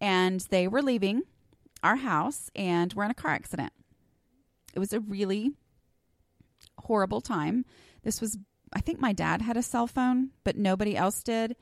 And 0.00 0.40
they 0.50 0.68
were 0.68 0.82
leaving 0.82 1.22
our 1.84 1.96
house 1.96 2.50
and 2.56 2.92
were 2.94 3.04
in 3.04 3.10
a 3.10 3.14
car 3.14 3.30
accident. 3.30 3.72
It 4.74 4.78
was 4.78 4.92
a 4.92 5.00
really 5.00 5.52
horrible 6.78 7.20
time. 7.20 7.64
This 8.02 8.20
was, 8.20 8.38
I 8.72 8.80
think 8.80 9.00
my 9.00 9.12
dad 9.12 9.42
had 9.42 9.56
a 9.56 9.62
cell 9.62 9.86
phone, 9.86 10.30
but 10.42 10.56
nobody 10.56 10.96
else 10.96 11.22
did. 11.22 11.54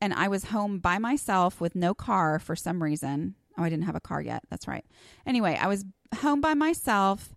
And 0.00 0.14
I 0.14 0.28
was 0.28 0.44
home 0.44 0.78
by 0.78 0.98
myself 0.98 1.60
with 1.60 1.74
no 1.74 1.94
car 1.94 2.38
for 2.38 2.54
some 2.54 2.82
reason. 2.82 3.34
Oh, 3.58 3.62
I 3.62 3.68
didn't 3.68 3.84
have 3.86 3.96
a 3.96 4.00
car 4.00 4.22
yet. 4.22 4.44
That's 4.50 4.68
right. 4.68 4.84
Anyway, 5.26 5.58
I 5.60 5.66
was 5.66 5.84
home 6.16 6.40
by 6.40 6.54
myself 6.54 7.34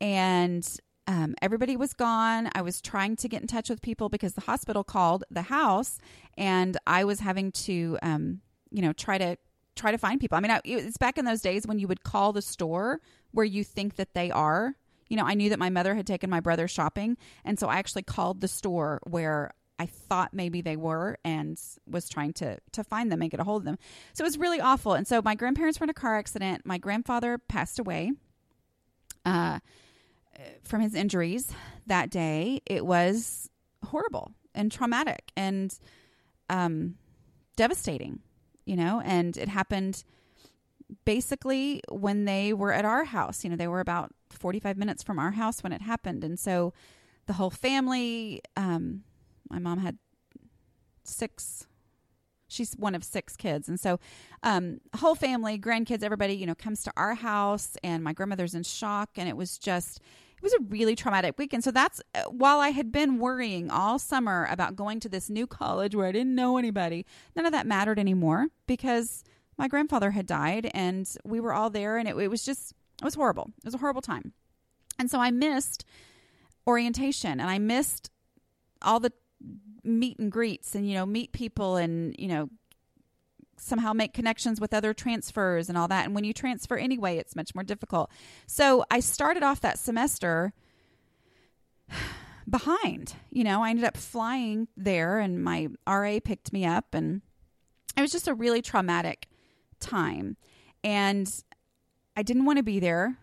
and 0.00 0.66
um, 1.06 1.34
everybody 1.42 1.76
was 1.76 1.94
gone. 1.94 2.50
I 2.54 2.62
was 2.62 2.80
trying 2.80 3.16
to 3.16 3.28
get 3.28 3.40
in 3.40 3.48
touch 3.48 3.68
with 3.68 3.82
people 3.82 4.08
because 4.08 4.34
the 4.34 4.42
hospital 4.42 4.84
called 4.84 5.24
the 5.30 5.42
house 5.42 5.98
and 6.36 6.76
I 6.86 7.04
was 7.04 7.20
having 7.20 7.50
to, 7.52 7.98
um, 8.02 8.40
you 8.70 8.82
know, 8.82 8.92
try 8.92 9.18
to 9.18 9.36
try 9.78 9.92
to 9.92 9.98
find 9.98 10.20
people. 10.20 10.36
I 10.36 10.40
mean, 10.40 10.50
I, 10.50 10.60
it's 10.64 10.98
back 10.98 11.18
in 11.18 11.24
those 11.24 11.40
days 11.40 11.66
when 11.66 11.78
you 11.78 11.88
would 11.88 12.02
call 12.02 12.32
the 12.32 12.42
store 12.42 13.00
where 13.32 13.46
you 13.46 13.64
think 13.64 13.96
that 13.96 14.14
they 14.14 14.30
are. 14.30 14.74
You 15.08 15.16
know, 15.16 15.24
I 15.24 15.34
knew 15.34 15.50
that 15.50 15.58
my 15.58 15.70
mother 15.70 15.94
had 15.94 16.06
taken 16.06 16.28
my 16.28 16.40
brother 16.40 16.68
shopping, 16.68 17.16
and 17.44 17.58
so 17.58 17.68
I 17.68 17.78
actually 17.78 18.02
called 18.02 18.40
the 18.40 18.48
store 18.48 19.00
where 19.04 19.52
I 19.78 19.86
thought 19.86 20.34
maybe 20.34 20.60
they 20.60 20.76
were 20.76 21.18
and 21.24 21.58
was 21.88 22.08
trying 22.08 22.32
to 22.34 22.58
to 22.72 22.84
find 22.84 23.10
them 23.10 23.22
and 23.22 23.30
get 23.30 23.40
a 23.40 23.44
hold 23.44 23.62
of 23.62 23.66
them. 23.66 23.78
So 24.12 24.22
it 24.24 24.26
was 24.26 24.36
really 24.36 24.60
awful. 24.60 24.94
And 24.94 25.06
so 25.06 25.22
my 25.22 25.34
grandparents 25.34 25.78
were 25.78 25.84
in 25.84 25.90
a 25.90 25.94
car 25.94 26.18
accident. 26.18 26.66
My 26.66 26.78
grandfather 26.78 27.38
passed 27.38 27.78
away 27.78 28.12
uh, 29.24 29.60
from 30.64 30.80
his 30.80 30.94
injuries 30.94 31.52
that 31.86 32.10
day. 32.10 32.60
It 32.66 32.84
was 32.84 33.48
horrible 33.86 34.32
and 34.54 34.72
traumatic 34.72 35.30
and 35.36 35.76
um, 36.50 36.96
devastating, 37.56 38.20
you 38.68 38.76
know. 38.76 39.00
And 39.04 39.36
it 39.36 39.48
happened 39.48 40.04
basically 41.04 41.80
when 41.90 42.24
they 42.24 42.52
were 42.52 42.72
at 42.72 42.84
our 42.84 43.04
house. 43.04 43.44
You 43.44 43.50
know, 43.50 43.56
they 43.56 43.68
were 43.68 43.80
about 43.80 44.12
forty 44.30 44.60
five 44.60 44.76
minutes 44.76 45.02
from 45.02 45.18
our 45.18 45.32
house 45.32 45.62
when 45.62 45.72
it 45.72 45.82
happened, 45.82 46.22
and 46.24 46.38
so 46.38 46.72
the 47.26 47.34
whole 47.34 47.50
family. 47.50 48.42
Um, 48.56 49.04
my 49.50 49.58
mom 49.58 49.78
had 49.78 49.96
six 51.04 51.66
she's 52.48 52.74
one 52.74 52.94
of 52.94 53.04
six 53.04 53.36
kids. 53.36 53.68
And 53.68 53.78
so 53.78 53.98
um 54.42 54.80
whole 54.96 55.14
family 55.14 55.58
grandkids 55.58 56.02
everybody 56.02 56.34
you 56.34 56.46
know 56.46 56.54
comes 56.54 56.82
to 56.84 56.92
our 56.96 57.14
house 57.14 57.76
and 57.82 58.02
my 58.02 58.12
grandmother's 58.12 58.54
in 58.54 58.62
shock. 58.62 59.10
And 59.16 59.28
it 59.28 59.36
was 59.36 59.58
just 59.58 60.00
it 60.36 60.42
was 60.42 60.52
a 60.52 60.60
really 60.68 60.94
traumatic 60.94 61.36
weekend 61.36 61.64
so 61.64 61.72
that's 61.72 62.00
uh, 62.14 62.22
while 62.30 62.60
i 62.60 62.68
had 62.68 62.92
been 62.92 63.18
worrying 63.18 63.72
all 63.72 63.98
summer 63.98 64.46
about 64.48 64.76
going 64.76 65.00
to 65.00 65.08
this 65.08 65.28
new 65.28 65.48
college 65.48 65.96
where 65.96 66.06
i 66.06 66.12
didn't 66.12 66.32
know 66.32 66.58
anybody 66.58 67.04
none 67.34 67.44
of 67.44 67.50
that 67.50 67.66
mattered 67.66 67.98
anymore 67.98 68.46
because 68.68 69.24
my 69.58 69.66
grandfather 69.68 70.12
had 70.12 70.24
died 70.24 70.70
and 70.72 71.16
we 71.24 71.40
were 71.40 71.52
all 71.52 71.68
there 71.68 71.98
and 71.98 72.08
it, 72.08 72.16
it 72.16 72.28
was 72.28 72.44
just 72.44 72.72
it 73.00 73.04
was 73.04 73.14
horrible. 73.14 73.52
It 73.58 73.64
was 73.64 73.74
a 73.74 73.78
horrible 73.78 74.02
time. 74.02 74.32
And 74.98 75.10
so 75.10 75.18
i 75.18 75.30
missed 75.30 75.84
orientation 76.66 77.40
and 77.40 77.50
i 77.50 77.58
missed 77.58 78.10
all 78.82 79.00
the 79.00 79.12
meet 79.88 80.18
and 80.18 80.30
greets 80.30 80.74
and 80.74 80.88
you 80.88 80.94
know 80.94 81.06
meet 81.06 81.32
people 81.32 81.76
and 81.76 82.14
you 82.18 82.28
know 82.28 82.48
somehow 83.56 83.92
make 83.92 84.14
connections 84.14 84.60
with 84.60 84.72
other 84.72 84.94
transfers 84.94 85.68
and 85.68 85.76
all 85.76 85.88
that. 85.88 86.04
And 86.04 86.14
when 86.14 86.22
you 86.24 86.32
transfer 86.32 86.76
anyway 86.76 87.16
it's 87.16 87.34
much 87.34 87.54
more 87.54 87.64
difficult. 87.64 88.10
So 88.46 88.84
i 88.90 89.00
started 89.00 89.42
off 89.42 89.60
that 89.60 89.78
semester 89.78 90.52
behind 92.48 93.14
you 93.30 93.44
know 93.44 93.62
i 93.62 93.68
ended 93.68 93.84
up 93.84 93.94
flying 93.94 94.68
there 94.74 95.18
and 95.18 95.44
my 95.44 95.68
ra 95.86 96.18
picked 96.24 96.50
me 96.50 96.64
up 96.64 96.94
and 96.94 97.20
it 97.94 98.00
was 98.00 98.10
just 98.10 98.26
a 98.26 98.34
really 98.34 98.62
traumatic 98.62 99.28
time. 99.80 100.36
And 100.84 101.28
i 102.16 102.22
didn't 102.22 102.44
want 102.44 102.58
to 102.58 102.62
be 102.62 102.80
there. 102.80 103.16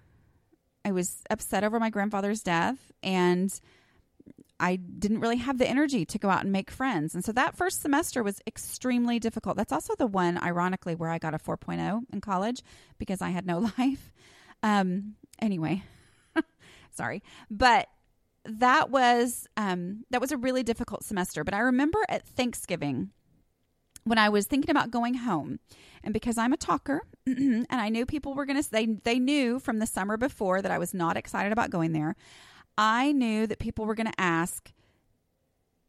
I 0.83 0.91
was 0.91 1.23
upset 1.31 1.63
over 1.63 1.79
my 1.79 1.89
grandfather's 1.89 2.43
death 2.43 2.91
and 3.01 3.59
I 4.59 4.77
didn't 4.77 5.19
really 5.19 5.37
have 5.37 5.57
the 5.57 5.67
energy 5.67 6.05
to 6.05 6.19
go 6.19 6.29
out 6.29 6.43
and 6.43 6.51
make 6.51 6.71
friends. 6.71 7.13
And 7.13 7.25
so 7.25 7.31
that 7.33 7.57
first 7.57 7.81
semester 7.81 8.23
was 8.23 8.41
extremely 8.47 9.19
difficult. 9.19 9.57
That's 9.57 9.73
also 9.73 9.95
the 9.95 10.07
one, 10.07 10.37
ironically, 10.37 10.95
where 10.95 11.09
I 11.09 11.17
got 11.17 11.33
a 11.33 11.37
4.0 11.37 12.03
in 12.13 12.21
college 12.21 12.63
because 12.97 13.21
I 13.21 13.29
had 13.29 13.45
no 13.45 13.59
life. 13.77 14.13
Um, 14.63 15.15
anyway, 15.39 15.83
sorry. 16.91 17.21
But 17.49 17.89
that 18.45 18.89
was 18.89 19.47
um, 19.57 20.05
that 20.11 20.21
was 20.21 20.31
a 20.31 20.37
really 20.37 20.63
difficult 20.63 21.03
semester. 21.03 21.43
But 21.43 21.53
I 21.53 21.59
remember 21.59 21.99
at 22.07 22.27
Thanksgiving 22.27 23.11
when 24.03 24.19
I 24.19 24.29
was 24.29 24.45
thinking 24.45 24.69
about 24.69 24.91
going 24.91 25.15
home, 25.15 25.59
and 26.03 26.13
because 26.13 26.37
I'm 26.37 26.53
a 26.53 26.57
talker, 26.57 27.01
and 27.25 27.67
I 27.69 27.89
knew 27.89 28.05
people 28.05 28.35
were 28.35 28.45
going 28.45 28.61
to 28.61 28.71
they 28.71 28.85
they 28.85 29.19
knew 29.19 29.59
from 29.59 29.79
the 29.79 29.87
summer 29.87 30.15
before 30.15 30.61
that 30.61 30.71
I 30.71 30.77
was 30.77 30.93
not 30.93 31.17
excited 31.17 31.51
about 31.51 31.71
going 31.71 31.91
there. 31.91 32.15
I 32.77 33.11
knew 33.11 33.47
that 33.47 33.59
people 33.59 33.85
were 33.85 33.95
going 33.95 34.11
to 34.11 34.21
ask, 34.21 34.71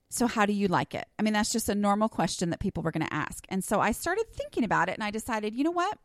So, 0.09 0.27
how 0.27 0.47
do 0.47 0.53
you 0.53 0.69
like 0.69 0.95
it? 0.95 1.07
I 1.19 1.23
mean, 1.23 1.33
that's 1.33 1.53
just 1.53 1.69
a 1.69 1.75
normal 1.75 2.09
question 2.09 2.51
that 2.51 2.61
people 2.61 2.83
were 2.83 2.93
going 2.93 3.07
to 3.07 3.15
ask. 3.15 3.45
And 3.49 3.65
so 3.65 3.81
I 3.81 3.93
started 3.93 4.27
thinking 4.33 4.65
about 4.65 4.89
it 4.89 4.95
and 4.95 5.03
I 5.03 5.11
decided, 5.11 5.55
you 5.55 5.65
know 5.65 5.71
what? 5.71 5.99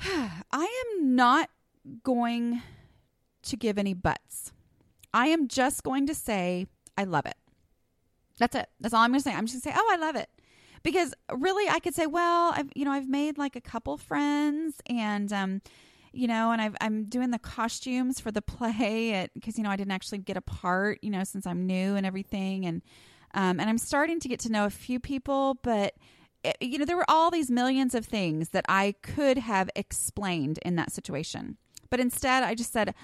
I 0.52 0.92
am 0.96 1.14
not 1.14 1.50
going 2.02 2.62
to 3.42 3.56
give 3.56 3.78
any 3.78 3.94
buts. 3.94 4.52
I 5.12 5.26
am 5.28 5.48
just 5.48 5.82
going 5.82 6.06
to 6.06 6.14
say, 6.14 6.66
I 6.96 7.04
love 7.04 7.26
it. 7.26 7.36
That's 8.38 8.54
it. 8.56 8.68
That's 8.80 8.94
all 8.94 9.02
I'm 9.02 9.10
going 9.10 9.20
to 9.20 9.24
say. 9.24 9.34
I'm 9.34 9.46
just 9.46 9.62
going 9.62 9.74
to 9.74 9.78
say, 9.78 9.82
oh, 9.82 9.90
I 9.92 9.96
love 9.96 10.16
it. 10.16 10.28
Because 10.82 11.14
really, 11.30 11.68
I 11.68 11.78
could 11.78 11.94
say, 11.94 12.06
well, 12.06 12.52
I've, 12.54 12.70
you 12.74 12.84
know, 12.84 12.90
I've 12.90 13.08
made 13.08 13.36
like 13.36 13.54
a 13.54 13.60
couple 13.60 13.96
friends 13.98 14.80
and, 14.86 15.32
um, 15.32 15.62
you 16.12 16.26
know, 16.26 16.50
and 16.50 16.60
i 16.60 16.70
am 16.80 17.04
doing 17.04 17.30
the 17.30 17.38
costumes 17.38 18.20
for 18.20 18.30
the 18.30 18.42
play 18.42 19.28
because 19.34 19.56
you 19.56 19.64
know 19.64 19.70
I 19.70 19.76
didn't 19.76 19.92
actually 19.92 20.18
get 20.18 20.36
a 20.36 20.42
part, 20.42 20.98
you 21.02 21.10
know, 21.10 21.24
since 21.24 21.46
I'm 21.46 21.66
new 21.66 21.96
and 21.96 22.04
everything, 22.04 22.66
and 22.66 22.82
um, 23.34 23.60
and 23.60 23.68
I'm 23.70 23.78
starting 23.78 24.18
to 24.20 24.28
get 24.28 24.40
to 24.40 24.52
know 24.52 24.66
a 24.66 24.70
few 24.70 24.98
people, 24.98 25.58
but 25.62 25.94
it, 26.42 26.56
you 26.60 26.78
know, 26.78 26.84
there 26.84 26.96
were 26.96 27.08
all 27.08 27.30
these 27.30 27.50
millions 27.50 27.94
of 27.94 28.04
things 28.04 28.50
that 28.50 28.64
I 28.68 28.94
could 29.02 29.38
have 29.38 29.70
explained 29.76 30.58
in 30.62 30.76
that 30.76 30.92
situation, 30.92 31.56
but 31.90 32.00
instead 32.00 32.42
I 32.42 32.54
just 32.54 32.72
said, 32.72 32.94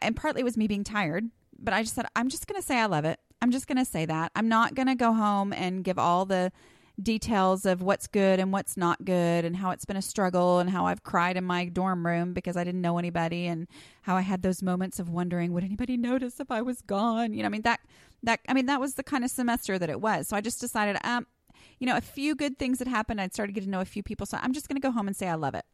and 0.00 0.16
partly 0.16 0.40
it 0.40 0.44
was 0.44 0.56
me 0.56 0.66
being 0.66 0.84
tired, 0.84 1.24
but 1.58 1.74
I 1.74 1.82
just 1.82 1.94
said 1.94 2.06
I'm 2.16 2.28
just 2.28 2.46
going 2.46 2.60
to 2.60 2.66
say 2.66 2.78
I 2.78 2.86
love 2.86 3.04
it. 3.04 3.20
I'm 3.40 3.50
just 3.50 3.66
going 3.66 3.78
to 3.78 3.84
say 3.84 4.04
that. 4.06 4.32
I'm 4.34 4.48
not 4.48 4.74
going 4.74 4.88
to 4.88 4.94
go 4.94 5.12
home 5.12 5.52
and 5.52 5.84
give 5.84 5.98
all 5.98 6.24
the 6.24 6.50
details 7.02 7.64
of 7.64 7.80
what's 7.80 8.06
good 8.06 8.40
and 8.40 8.52
what's 8.52 8.76
not 8.76 9.04
good 9.04 9.44
and 9.44 9.56
how 9.56 9.70
it's 9.70 9.84
been 9.84 9.96
a 9.96 10.02
struggle 10.02 10.58
and 10.58 10.68
how 10.68 10.86
I've 10.86 11.04
cried 11.04 11.36
in 11.36 11.44
my 11.44 11.66
dorm 11.66 12.04
room 12.04 12.32
because 12.32 12.56
I 12.56 12.64
didn't 12.64 12.80
know 12.80 12.98
anybody 12.98 13.46
and 13.46 13.68
how 14.02 14.16
I 14.16 14.22
had 14.22 14.42
those 14.42 14.62
moments 14.62 14.98
of 14.98 15.08
wondering 15.08 15.52
would 15.52 15.64
anybody 15.64 15.96
notice 15.96 16.40
if 16.40 16.50
I 16.50 16.62
was 16.62 16.82
gone? 16.82 17.32
You 17.32 17.42
know 17.42 17.46
I 17.46 17.50
mean 17.50 17.62
that 17.62 17.80
that 18.24 18.40
I 18.48 18.54
mean 18.54 18.66
that 18.66 18.80
was 18.80 18.94
the 18.94 19.04
kind 19.04 19.24
of 19.24 19.30
semester 19.30 19.78
that 19.78 19.88
it 19.88 20.00
was. 20.00 20.28
So 20.28 20.36
I 20.36 20.40
just 20.40 20.60
decided 20.60 20.96
um 21.04 21.26
you 21.78 21.86
know 21.86 21.96
a 21.96 22.00
few 22.00 22.34
good 22.34 22.58
things 22.58 22.80
had 22.80 22.88
happened. 22.88 23.20
I'd 23.20 23.32
started 23.32 23.52
getting 23.52 23.68
to 23.68 23.72
know 23.72 23.80
a 23.80 23.86
few 23.86 24.02
people. 24.02 24.26
So 24.26 24.38
I'm 24.40 24.52
just 24.52 24.68
going 24.68 24.80
to 24.80 24.86
go 24.86 24.90
home 24.90 25.06
and 25.06 25.16
say 25.16 25.28
I 25.28 25.34
love 25.34 25.54
it. 25.54 25.64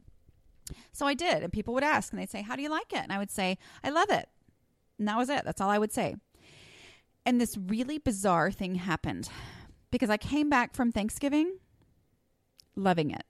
So 0.92 1.06
I 1.06 1.14
did. 1.14 1.42
And 1.42 1.52
people 1.52 1.74
would 1.74 1.84
ask 1.84 2.12
and 2.12 2.20
they'd 2.20 2.30
say 2.30 2.42
how 2.42 2.56
do 2.56 2.62
you 2.62 2.70
like 2.70 2.92
it? 2.92 3.00
And 3.02 3.12
I 3.12 3.18
would 3.18 3.30
say 3.30 3.56
I 3.82 3.90
love 3.90 4.10
it. 4.10 4.28
And 4.98 5.08
that 5.08 5.16
was 5.16 5.30
it. 5.30 5.44
That's 5.44 5.60
all 5.60 5.70
I 5.70 5.78
would 5.78 5.92
say. 5.92 6.16
And 7.26 7.40
this 7.40 7.56
really 7.56 7.96
bizarre 7.96 8.50
thing 8.50 8.74
happened 8.74 9.30
because 9.94 10.10
I 10.10 10.16
came 10.16 10.50
back 10.50 10.74
from 10.74 10.90
Thanksgiving 10.90 11.52
loving 12.74 13.12
it. 13.12 13.22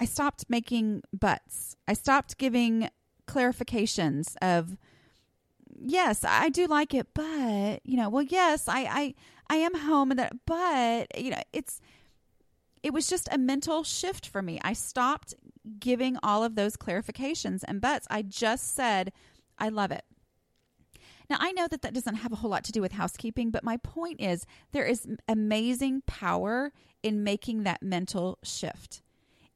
I 0.00 0.04
stopped 0.04 0.46
making 0.48 1.02
buts. 1.12 1.76
I 1.86 1.92
stopped 1.92 2.38
giving 2.38 2.90
clarifications 3.28 4.34
of 4.42 4.76
yes, 5.80 6.24
I 6.24 6.48
do 6.48 6.66
like 6.66 6.92
it, 6.92 7.06
but 7.14 7.82
you 7.84 7.96
know, 7.96 8.08
well, 8.08 8.24
yes, 8.24 8.66
I 8.66 8.80
I 8.80 9.14
I 9.48 9.56
am 9.58 9.76
home 9.76 10.10
and 10.10 10.18
that, 10.18 10.32
but 10.44 11.16
you 11.16 11.30
know, 11.30 11.42
it's 11.52 11.80
it 12.82 12.92
was 12.92 13.08
just 13.08 13.28
a 13.30 13.38
mental 13.38 13.84
shift 13.84 14.26
for 14.26 14.42
me. 14.42 14.58
I 14.64 14.72
stopped 14.72 15.34
giving 15.78 16.16
all 16.20 16.42
of 16.42 16.56
those 16.56 16.76
clarifications 16.76 17.62
and 17.68 17.80
buts. 17.80 18.08
I 18.10 18.22
just 18.22 18.74
said, 18.74 19.12
I 19.56 19.68
love 19.68 19.92
it. 19.92 20.04
Now, 21.30 21.36
I 21.38 21.52
know 21.52 21.68
that 21.68 21.82
that 21.82 21.94
doesn't 21.94 22.16
have 22.16 22.32
a 22.32 22.36
whole 22.36 22.50
lot 22.50 22.64
to 22.64 22.72
do 22.72 22.80
with 22.80 22.90
housekeeping, 22.90 23.52
but 23.52 23.62
my 23.62 23.76
point 23.76 24.20
is 24.20 24.44
there 24.72 24.84
is 24.84 25.06
amazing 25.28 26.02
power 26.06 26.72
in 27.04 27.22
making 27.22 27.62
that 27.62 27.82
mental 27.82 28.38
shift, 28.42 29.00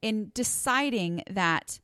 in 0.00 0.30
deciding 0.34 1.24
that, 1.28 1.80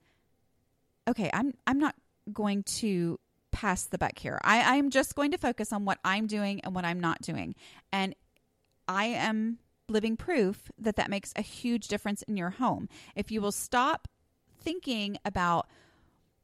okay, 1.09 1.29
I'm, 1.35 1.55
I'm 1.67 1.81
not 1.81 1.97
going 2.33 2.63
to 2.63 3.19
pass 3.51 3.85
the 3.85 3.99
buck 3.99 4.17
here. 4.17 4.41
I, 4.45 4.77
I'm 4.77 4.91
just 4.91 5.17
going 5.17 5.33
to 5.33 5.39
focus 5.39 5.73
on 5.73 5.85
what 5.85 5.99
I'm 6.05 6.29
doing 6.29 6.61
and 6.61 6.73
what 6.73 6.85
I'm 6.85 7.01
not 7.01 7.21
doing. 7.21 7.57
And 7.93 8.15
I 8.87 9.07
am 9.07 9.59
living 9.89 10.17
proof 10.17 10.71
that 10.79 10.95
that 10.97 11.11
makes 11.11 11.33
a 11.35 11.43
huge 11.43 11.89
difference 11.89 12.23
in 12.23 12.37
your 12.37 12.51
home. 12.51 12.89
If 13.17 13.33
you 13.33 13.41
will 13.41 13.51
stop 13.51 14.07
thinking 14.63 15.19
about, 15.25 15.67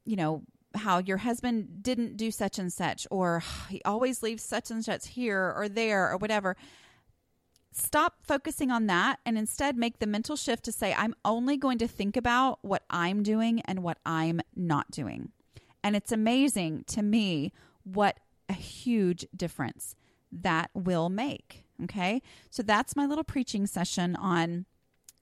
you 0.05 0.16
know, 0.16 0.42
how 0.76 0.98
your 0.98 1.18
husband 1.18 1.82
didn't 1.82 2.16
do 2.16 2.30
such 2.30 2.58
and 2.58 2.72
such, 2.72 3.06
or 3.10 3.42
he 3.68 3.82
always 3.84 4.22
leaves 4.22 4.42
such 4.42 4.70
and 4.70 4.84
such 4.84 5.08
here 5.08 5.52
or 5.56 5.68
there 5.68 6.10
or 6.10 6.16
whatever. 6.16 6.56
Stop 7.72 8.14
focusing 8.22 8.70
on 8.70 8.86
that 8.86 9.18
and 9.26 9.36
instead 9.36 9.76
make 9.76 9.98
the 9.98 10.06
mental 10.06 10.34
shift 10.34 10.64
to 10.64 10.72
say, 10.72 10.94
I'm 10.94 11.14
only 11.24 11.58
going 11.58 11.76
to 11.78 11.88
think 11.88 12.16
about 12.16 12.58
what 12.62 12.84
I'm 12.88 13.22
doing 13.22 13.60
and 13.66 13.82
what 13.82 13.98
I'm 14.06 14.40
not 14.54 14.90
doing. 14.90 15.32
And 15.84 15.94
it's 15.94 16.10
amazing 16.10 16.84
to 16.88 17.02
me 17.02 17.52
what 17.84 18.18
a 18.48 18.54
huge 18.54 19.26
difference 19.36 19.94
that 20.32 20.70
will 20.74 21.08
make. 21.10 21.66
Okay. 21.84 22.22
So 22.50 22.62
that's 22.62 22.96
my 22.96 23.06
little 23.06 23.24
preaching 23.24 23.66
session 23.66 24.16
on 24.16 24.64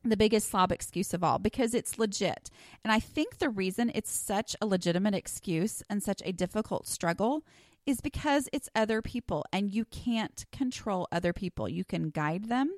the 0.05 0.17
biggest 0.17 0.51
slob 0.51 0.71
excuse 0.71 1.15
of 1.15 1.25
all 1.25 1.39
because 1.39 1.75
it's 1.75 1.99
legit. 1.99 2.51
And 2.85 2.93
I 2.93 3.01
think 3.01 3.39
the 3.39 3.49
reason 3.49 3.91
it's 3.95 4.11
such 4.11 4.55
a 4.61 4.67
legitimate 4.67 5.15
excuse 5.15 5.83
and 5.89 6.03
such 6.03 6.23
a 6.25 6.33
difficult 6.33 6.87
struggle 6.87 7.43
is 7.87 8.01
because 8.01 8.49
it's 8.53 8.69
other 8.75 9.03
people 9.03 9.45
and 9.53 9.71
you 9.71 9.85
can't 9.85 10.45
control 10.53 11.09
other 11.13 11.33
people. 11.33 11.69
You 11.69 11.85
can 11.85 12.11
guide 12.11 12.49
them. 12.49 12.71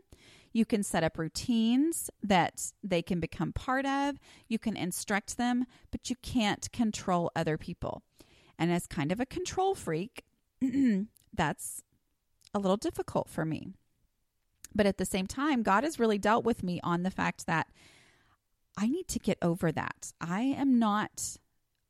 You 0.52 0.64
can 0.64 0.82
set 0.82 1.04
up 1.04 1.18
routines 1.18 2.10
that 2.22 2.72
they 2.82 3.02
can 3.02 3.20
become 3.20 3.52
part 3.52 3.84
of. 3.84 4.16
You 4.48 4.58
can 4.58 4.76
instruct 4.76 5.36
them, 5.36 5.66
but 5.90 6.08
you 6.08 6.16
can't 6.22 6.70
control 6.72 7.30
other 7.36 7.58
people. 7.58 8.02
And 8.58 8.72
as 8.72 8.86
kind 8.86 9.12
of 9.12 9.20
a 9.20 9.26
control 9.26 9.74
freak, 9.74 10.24
that's 11.34 11.82
a 12.54 12.58
little 12.58 12.78
difficult 12.78 13.28
for 13.28 13.44
me. 13.44 13.74
But 14.76 14.86
at 14.86 14.98
the 14.98 15.04
same 15.04 15.26
time, 15.26 15.62
God 15.62 15.84
has 15.84 15.98
really 15.98 16.18
dealt 16.18 16.44
with 16.44 16.62
me 16.62 16.80
on 16.82 17.02
the 17.02 17.10
fact 17.10 17.46
that 17.46 17.68
I 18.76 18.86
need 18.86 19.08
to 19.08 19.18
get 19.18 19.38
over 19.40 19.72
that. 19.72 20.12
I 20.20 20.42
am 20.42 20.78
not 20.78 21.38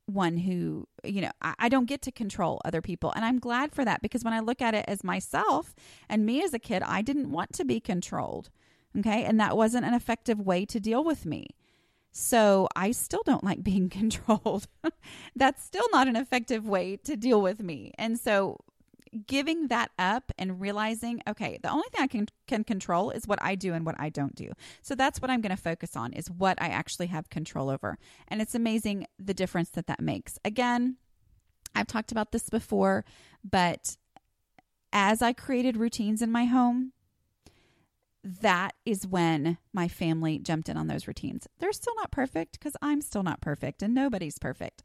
one 0.07 0.37
who, 0.37 0.87
you 1.03 1.21
know, 1.21 1.33
I, 1.43 1.55
I, 1.59 1.69
don't 1.69 1.87
get 1.87 2.01
to 2.03 2.13
control 2.13 2.61
other 2.65 2.81
people. 2.81 3.13
And 3.17 3.25
I'm 3.25 3.41
glad 3.41 3.73
for 3.73 3.85
that 3.85 4.03
because 4.03 4.23
when 4.23 4.33
I 4.33 4.39
look 4.39 4.63
at 4.63 4.73
it 4.73 4.85
as 4.87 5.03
myself 5.03 5.75
and 6.09 6.25
me 6.25 6.45
as 6.45 6.55
a 6.55 6.61
kid, 6.61 6.85
I 6.85 7.03
didn't 7.03 7.33
want 7.33 7.53
to 7.55 7.65
be 7.65 7.81
controlled. 7.81 8.51
Okay. 8.97 9.25
And 9.25 9.41
that 9.41 9.57
wasn't 9.57 9.85
an 9.85 9.95
effective 9.95 10.41
way 10.41 10.65
to 10.67 10.79
deal 10.79 11.03
with 11.03 11.27
me. 11.27 11.49
So 12.13 12.69
I 12.75 12.93
still 12.93 13.23
don't 13.27 13.45
like 13.45 13.63
being 13.65 13.91
controlled. 13.91 14.69
That's 15.35 15.63
still 15.63 15.87
not 15.93 16.07
an 16.09 16.17
effective 16.17 16.67
way 16.69 16.97
to 16.99 17.17
deal 17.17 17.43
with 17.43 17.61
me. 17.61 17.93
And 17.99 18.19
so 18.19 18.61
giving 19.27 19.69
that 19.69 19.91
up 19.99 20.33
and 20.39 20.61
realizing, 20.61 21.21
okay, 21.29 21.59
the 21.63 21.71
only 21.71 21.89
thing 21.93 22.03
I 22.03 22.07
can 22.07 22.29
can 22.47 22.65
control 22.65 23.11
is 23.11 23.27
what 23.27 23.43
I 23.43 23.55
do 23.55 23.75
and 23.75 23.85
what 23.85 23.97
I 23.99 24.09
don't 24.09 24.35
do. 24.35 24.53
So 24.83 24.95
that's 24.95 25.21
what 25.21 25.31
I'm 25.31 25.41
going 25.41 25.55
to 25.55 25.63
focus 25.63 25.97
on 25.97 26.13
is 26.13 26.31
what 26.31 26.61
I 26.61 26.69
actually 26.69 27.09
have 27.09 27.31
control 27.31 27.71
over. 27.71 27.99
And 28.29 28.41
it's 28.41 28.55
amazing 28.55 29.07
the 29.19 29.35
difference 29.35 29.71
that 29.71 29.87
that 29.87 30.01
makes. 30.01 30.39
Again, 30.45 30.97
I've 31.75 31.87
talked 31.87 32.13
about 32.13 32.33
this 32.33 32.49
before, 32.49 33.05
but 33.45 33.97
as 34.93 35.23
I 35.23 35.33
created 35.33 35.77
routines 35.77 36.23
in 36.23 36.33
my 36.33 36.45
home, 36.45 36.93
that 38.25 38.75
is 38.85 39.07
when 39.07 39.59
my 39.73 39.87
family 39.87 40.39
jumped 40.39 40.69
in 40.69 40.77
on 40.77 40.89
those 40.89 41.07
routines. 41.07 41.47
They're 41.59 41.73
still 41.73 41.95
not 41.97 42.11
perfect 42.11 42.59
because 42.59 42.77
I'm 42.83 43.01
still 43.01 43.23
not 43.23 43.41
perfect 43.41 43.83
and 43.83 43.95
nobody's 43.95 44.39
perfect. 44.39 44.83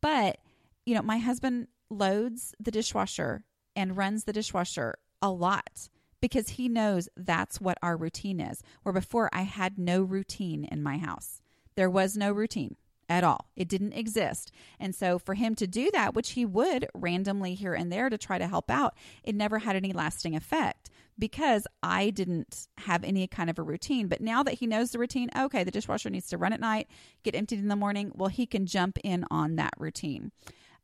But, 0.00 0.38
you 0.86 0.94
know, 0.94 1.02
my 1.02 1.18
husband 1.18 1.68
loads 1.88 2.54
the 2.58 2.70
dishwasher 2.70 3.44
and 3.74 3.96
runs 3.96 4.24
the 4.24 4.32
dishwasher 4.32 4.96
a 5.22 5.30
lot 5.30 5.88
because 6.20 6.50
he 6.50 6.68
knows 6.68 7.08
that's 7.16 7.60
what 7.60 7.78
our 7.82 7.96
routine 7.96 8.40
is. 8.40 8.62
Where 8.82 8.92
before 8.92 9.30
I 9.32 9.42
had 9.42 9.78
no 9.78 10.02
routine 10.02 10.64
in 10.64 10.82
my 10.82 10.98
house, 10.98 11.40
there 11.76 11.90
was 11.90 12.16
no 12.16 12.32
routine 12.32 12.76
at 13.08 13.24
all. 13.24 13.50
It 13.56 13.68
didn't 13.68 13.94
exist. 13.94 14.52
And 14.78 14.94
so 14.94 15.18
for 15.18 15.34
him 15.34 15.54
to 15.56 15.66
do 15.66 15.90
that, 15.92 16.14
which 16.14 16.30
he 16.30 16.46
would 16.46 16.86
randomly 16.94 17.54
here 17.54 17.74
and 17.74 17.92
there 17.92 18.08
to 18.08 18.16
try 18.16 18.38
to 18.38 18.46
help 18.46 18.70
out, 18.70 18.96
it 19.24 19.34
never 19.34 19.58
had 19.58 19.76
any 19.76 19.92
lasting 19.92 20.36
effect 20.36 20.90
because 21.18 21.66
I 21.82 22.10
didn't 22.10 22.68
have 22.78 23.02
any 23.04 23.26
kind 23.26 23.50
of 23.50 23.58
a 23.58 23.62
routine. 23.62 24.06
But 24.06 24.20
now 24.20 24.42
that 24.44 24.54
he 24.54 24.66
knows 24.66 24.90
the 24.90 24.98
routine, 24.98 25.28
okay, 25.36 25.64
the 25.64 25.72
dishwasher 25.72 26.08
needs 26.08 26.28
to 26.28 26.38
run 26.38 26.52
at 26.52 26.60
night, 26.60 26.88
get 27.24 27.34
emptied 27.34 27.58
in 27.58 27.68
the 27.68 27.76
morning, 27.76 28.12
well, 28.14 28.28
he 28.28 28.46
can 28.46 28.64
jump 28.64 28.96
in 29.02 29.26
on 29.30 29.56
that 29.56 29.74
routine. 29.76 30.30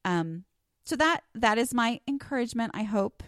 Um, 0.05 0.45
so 0.87 0.97
that 0.97 1.23
that 1.35 1.59
is 1.59 1.75
my 1.75 2.01
encouragement, 2.07 2.71
I 2.75 2.85
hope, 2.85 3.23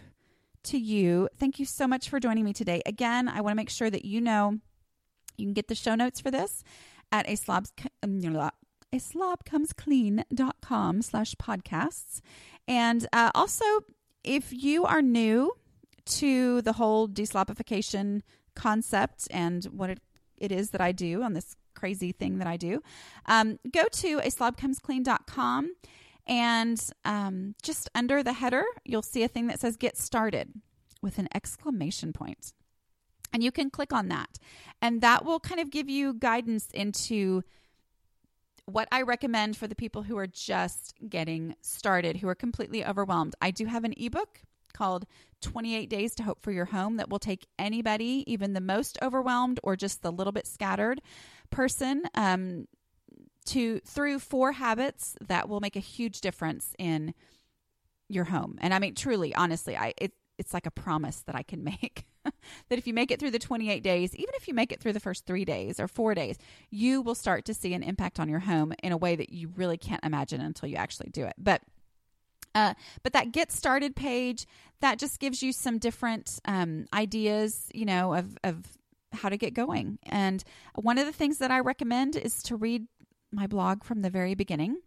to 0.63 0.77
you. 0.77 1.29
Thank 1.37 1.59
you 1.59 1.65
so 1.65 1.87
much 1.87 2.09
for 2.09 2.19
joining 2.19 2.45
me 2.45 2.53
today. 2.53 2.81
Again, 2.85 3.27
I 3.27 3.41
want 3.41 3.51
to 3.51 3.57
make 3.57 3.69
sure 3.69 3.89
that 3.89 4.05
you 4.05 4.21
know 4.21 4.59
you 5.37 5.45
can 5.45 5.53
get 5.53 5.67
the 5.67 5.75
show 5.75 5.93
notes 5.93 6.21
for 6.21 6.31
this 6.31 6.63
at 7.11 7.29
a 7.29 7.35
slobs 7.35 7.73
a 8.91 8.97
slobcomesclean.com 8.97 11.01
slash 11.03 11.35
podcasts. 11.35 12.21
And 12.67 13.05
uh, 13.13 13.29
also, 13.35 13.65
if 14.23 14.51
you 14.51 14.85
are 14.85 15.01
new 15.01 15.53
to 16.05 16.61
the 16.61 16.73
whole 16.73 17.07
deslobification 17.07 18.21
concept 18.55 19.27
and 19.29 19.65
what 19.65 19.91
it, 19.91 19.99
it 20.37 20.51
is 20.51 20.71
that 20.71 20.81
I 20.81 20.91
do 20.91 21.21
on 21.21 21.33
this 21.33 21.55
crazy 21.75 22.11
thing 22.11 22.39
that 22.39 22.47
I 22.47 22.57
do, 22.57 22.81
um, 23.27 23.59
go 23.71 23.83
to 23.91 24.19
a 24.19 24.29
slobcomesclean.com 24.29 25.75
and 26.29 26.79
um, 27.03 27.55
just 27.63 27.89
under 27.95 28.21
the 28.21 28.33
header, 28.33 28.63
you'll 28.85 29.01
see 29.01 29.23
a 29.23 29.27
thing 29.27 29.47
that 29.47 29.59
says 29.59 29.75
Get 29.75 29.97
Started 29.97 30.53
with 31.01 31.17
an 31.17 31.27
exclamation 31.33 32.13
point. 32.13 32.53
And 33.33 33.43
you 33.43 33.51
can 33.51 33.71
click 33.71 33.91
on 33.91 34.09
that. 34.09 34.37
And 34.81 35.01
that 35.01 35.25
will 35.25 35.39
kind 35.39 35.59
of 35.59 35.71
give 35.71 35.89
you 35.89 36.13
guidance 36.13 36.67
into 36.71 37.43
what 38.65 38.87
I 38.91 39.01
recommend 39.01 39.57
for 39.57 39.67
the 39.67 39.75
people 39.75 40.03
who 40.03 40.17
are 40.19 40.27
just 40.27 40.93
getting 41.07 41.55
started, 41.61 42.17
who 42.17 42.27
are 42.27 42.35
completely 42.35 42.85
overwhelmed. 42.85 43.35
I 43.41 43.49
do 43.49 43.65
have 43.65 43.83
an 43.83 43.95
ebook 43.97 44.41
called 44.71 45.07
28 45.41 45.89
Days 45.89 46.13
to 46.15 46.23
Hope 46.23 46.43
for 46.43 46.51
Your 46.51 46.65
Home 46.65 46.97
that 46.97 47.09
will 47.09 47.17
take 47.19 47.47
anybody, 47.57 48.23
even 48.27 48.53
the 48.53 48.61
most 48.61 48.99
overwhelmed 49.01 49.59
or 49.63 49.75
just 49.75 50.03
the 50.03 50.11
little 50.11 50.33
bit 50.33 50.45
scattered 50.45 51.01
person, 51.49 52.03
um, 52.13 52.67
to 53.45 53.79
through 53.81 54.19
four 54.19 54.51
habits 54.53 55.15
that 55.27 55.49
will 55.49 55.59
make 55.59 55.75
a 55.75 55.81
huge 55.81 56.21
difference 56.21 56.73
in 56.77 57.13
your 58.07 58.25
home. 58.25 58.57
And 58.61 58.73
I 58.73 58.79
mean 58.79 58.95
truly, 58.95 59.33
honestly, 59.35 59.77
I 59.77 59.93
it 59.97 60.13
it's 60.37 60.53
like 60.53 60.65
a 60.65 60.71
promise 60.71 61.21
that 61.21 61.35
I 61.35 61.43
can 61.43 61.63
make. 61.81 62.05
that 62.69 62.77
if 62.77 62.85
you 62.85 62.93
make 62.93 63.11
it 63.11 63.19
through 63.19 63.31
the 63.31 63.39
28 63.39 63.81
days, 63.81 64.13
even 64.13 64.33
if 64.35 64.47
you 64.47 64.53
make 64.53 64.71
it 64.71 64.81
through 64.81 64.93
the 64.93 64.99
first 64.99 65.25
3 65.25 65.45
days 65.45 65.79
or 65.79 65.87
4 65.87 66.13
days, 66.15 66.37
you 66.69 67.01
will 67.01 67.15
start 67.15 67.45
to 67.45 67.53
see 67.53 67.73
an 67.73 67.81
impact 67.81 68.19
on 68.19 68.27
your 68.27 68.39
home 68.39 68.73
in 68.83 68.91
a 68.91 68.97
way 68.97 69.15
that 69.15 69.31
you 69.31 69.51
really 69.55 69.77
can't 69.77 70.03
imagine 70.03 70.41
until 70.41 70.67
you 70.67 70.75
actually 70.75 71.09
do 71.09 71.25
it. 71.25 71.33
But 71.37 71.61
uh, 72.55 72.73
but 73.03 73.13
that 73.13 73.31
get 73.31 73.51
started 73.51 73.95
page 73.95 74.47
that 74.81 74.97
just 74.97 75.19
gives 75.19 75.43
you 75.43 75.53
some 75.53 75.77
different 75.77 76.39
um, 76.45 76.85
ideas, 76.93 77.69
you 77.73 77.85
know, 77.85 78.13
of, 78.13 78.37
of 78.43 78.65
how 79.11 79.29
to 79.29 79.37
get 79.37 79.53
going. 79.53 79.99
And 80.03 80.43
one 80.75 80.97
of 80.97 81.05
the 81.05 81.13
things 81.13 81.39
that 81.39 81.51
I 81.51 81.59
recommend 81.59 82.15
is 82.15 82.41
to 82.43 82.55
read 82.55 82.87
my 83.31 83.47
blog 83.47 83.83
from 83.83 84.01
the 84.01 84.09
very 84.09 84.35
beginning. 84.35 84.77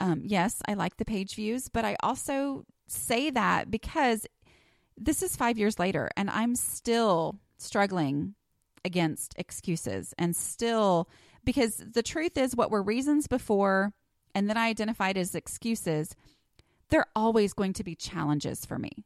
Um, 0.00 0.22
yes, 0.24 0.60
I 0.66 0.74
like 0.74 0.96
the 0.96 1.04
page 1.04 1.34
views, 1.34 1.68
but 1.68 1.84
I 1.84 1.96
also 2.02 2.64
say 2.86 3.30
that 3.30 3.70
because 3.70 4.26
this 4.96 5.22
is 5.22 5.36
five 5.36 5.58
years 5.58 5.78
later 5.78 6.10
and 6.16 6.28
I'm 6.30 6.54
still 6.54 7.36
struggling 7.58 8.34
against 8.84 9.34
excuses 9.38 10.12
and 10.18 10.34
still 10.34 11.08
because 11.44 11.76
the 11.76 12.02
truth 12.02 12.36
is 12.36 12.56
what 12.56 12.70
were 12.70 12.82
reasons 12.82 13.26
before 13.26 13.92
and 14.34 14.48
then 14.48 14.56
I 14.56 14.68
identified 14.68 15.16
as 15.16 15.34
excuses, 15.34 16.14
they're 16.88 17.06
always 17.14 17.52
going 17.52 17.72
to 17.74 17.84
be 17.84 17.94
challenges 17.94 18.66
for 18.66 18.78
me. 18.78 19.04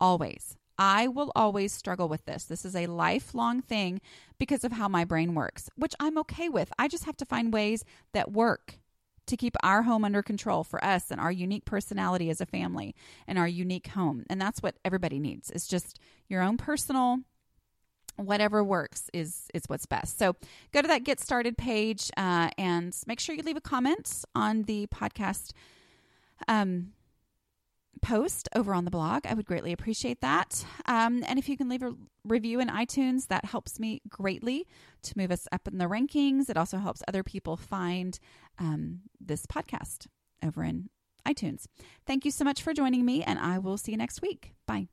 Always. 0.00 0.56
I 0.80 1.08
will 1.08 1.30
always 1.36 1.74
struggle 1.74 2.08
with 2.08 2.24
this. 2.24 2.44
This 2.44 2.64
is 2.64 2.74
a 2.74 2.86
lifelong 2.86 3.60
thing 3.60 4.00
because 4.38 4.64
of 4.64 4.72
how 4.72 4.88
my 4.88 5.04
brain 5.04 5.34
works, 5.34 5.68
which 5.76 5.94
I'm 6.00 6.16
okay 6.18 6.48
with. 6.48 6.72
I 6.78 6.88
just 6.88 7.04
have 7.04 7.18
to 7.18 7.26
find 7.26 7.52
ways 7.52 7.84
that 8.14 8.32
work 8.32 8.78
to 9.26 9.36
keep 9.36 9.56
our 9.62 9.82
home 9.82 10.06
under 10.06 10.22
control 10.22 10.64
for 10.64 10.82
us 10.82 11.10
and 11.10 11.20
our 11.20 11.30
unique 11.30 11.66
personality 11.66 12.30
as 12.30 12.40
a 12.40 12.46
family 12.46 12.94
and 13.28 13.38
our 13.38 13.46
unique 13.46 13.88
home. 13.88 14.24
And 14.30 14.40
that's 14.40 14.62
what 14.62 14.76
everybody 14.82 15.18
needs. 15.18 15.50
It's 15.50 15.68
just 15.68 16.00
your 16.28 16.40
own 16.40 16.56
personal 16.56 17.18
whatever 18.16 18.62
works 18.62 19.08
is 19.14 19.48
is 19.54 19.62
what's 19.66 19.86
best. 19.86 20.18
So 20.18 20.36
go 20.72 20.82
to 20.82 20.88
that 20.88 21.04
get 21.04 21.20
started 21.20 21.56
page 21.56 22.10
uh, 22.16 22.50
and 22.58 22.94
make 23.06 23.20
sure 23.20 23.34
you 23.34 23.42
leave 23.42 23.56
a 23.56 23.62
comment 23.62 24.24
on 24.34 24.64
the 24.64 24.86
podcast. 24.88 25.52
Um, 26.48 26.92
post 28.02 28.48
over 28.54 28.74
on 28.74 28.84
the 28.84 28.90
blog. 28.90 29.26
I 29.26 29.34
would 29.34 29.46
greatly 29.46 29.72
appreciate 29.72 30.20
that. 30.20 30.64
Um, 30.86 31.22
and 31.26 31.38
if 31.38 31.48
you 31.48 31.56
can 31.56 31.68
leave 31.68 31.82
a 31.82 31.94
review 32.24 32.60
in 32.60 32.68
iTunes, 32.68 33.28
that 33.28 33.44
helps 33.44 33.78
me 33.78 34.00
greatly 34.08 34.66
to 35.02 35.12
move 35.16 35.30
us 35.30 35.46
up 35.52 35.68
in 35.68 35.78
the 35.78 35.86
rankings. 35.86 36.48
It 36.48 36.56
also 36.56 36.78
helps 36.78 37.02
other 37.06 37.22
people 37.22 37.56
find 37.56 38.18
um, 38.58 39.00
this 39.20 39.46
podcast 39.46 40.06
over 40.42 40.62
in 40.64 40.90
iTunes. 41.26 41.66
Thank 42.06 42.24
you 42.24 42.30
so 42.30 42.44
much 42.44 42.62
for 42.62 42.72
joining 42.72 43.04
me, 43.04 43.22
and 43.22 43.38
I 43.38 43.58
will 43.58 43.76
see 43.76 43.92
you 43.92 43.98
next 43.98 44.22
week. 44.22 44.54
Bye. 44.66 44.88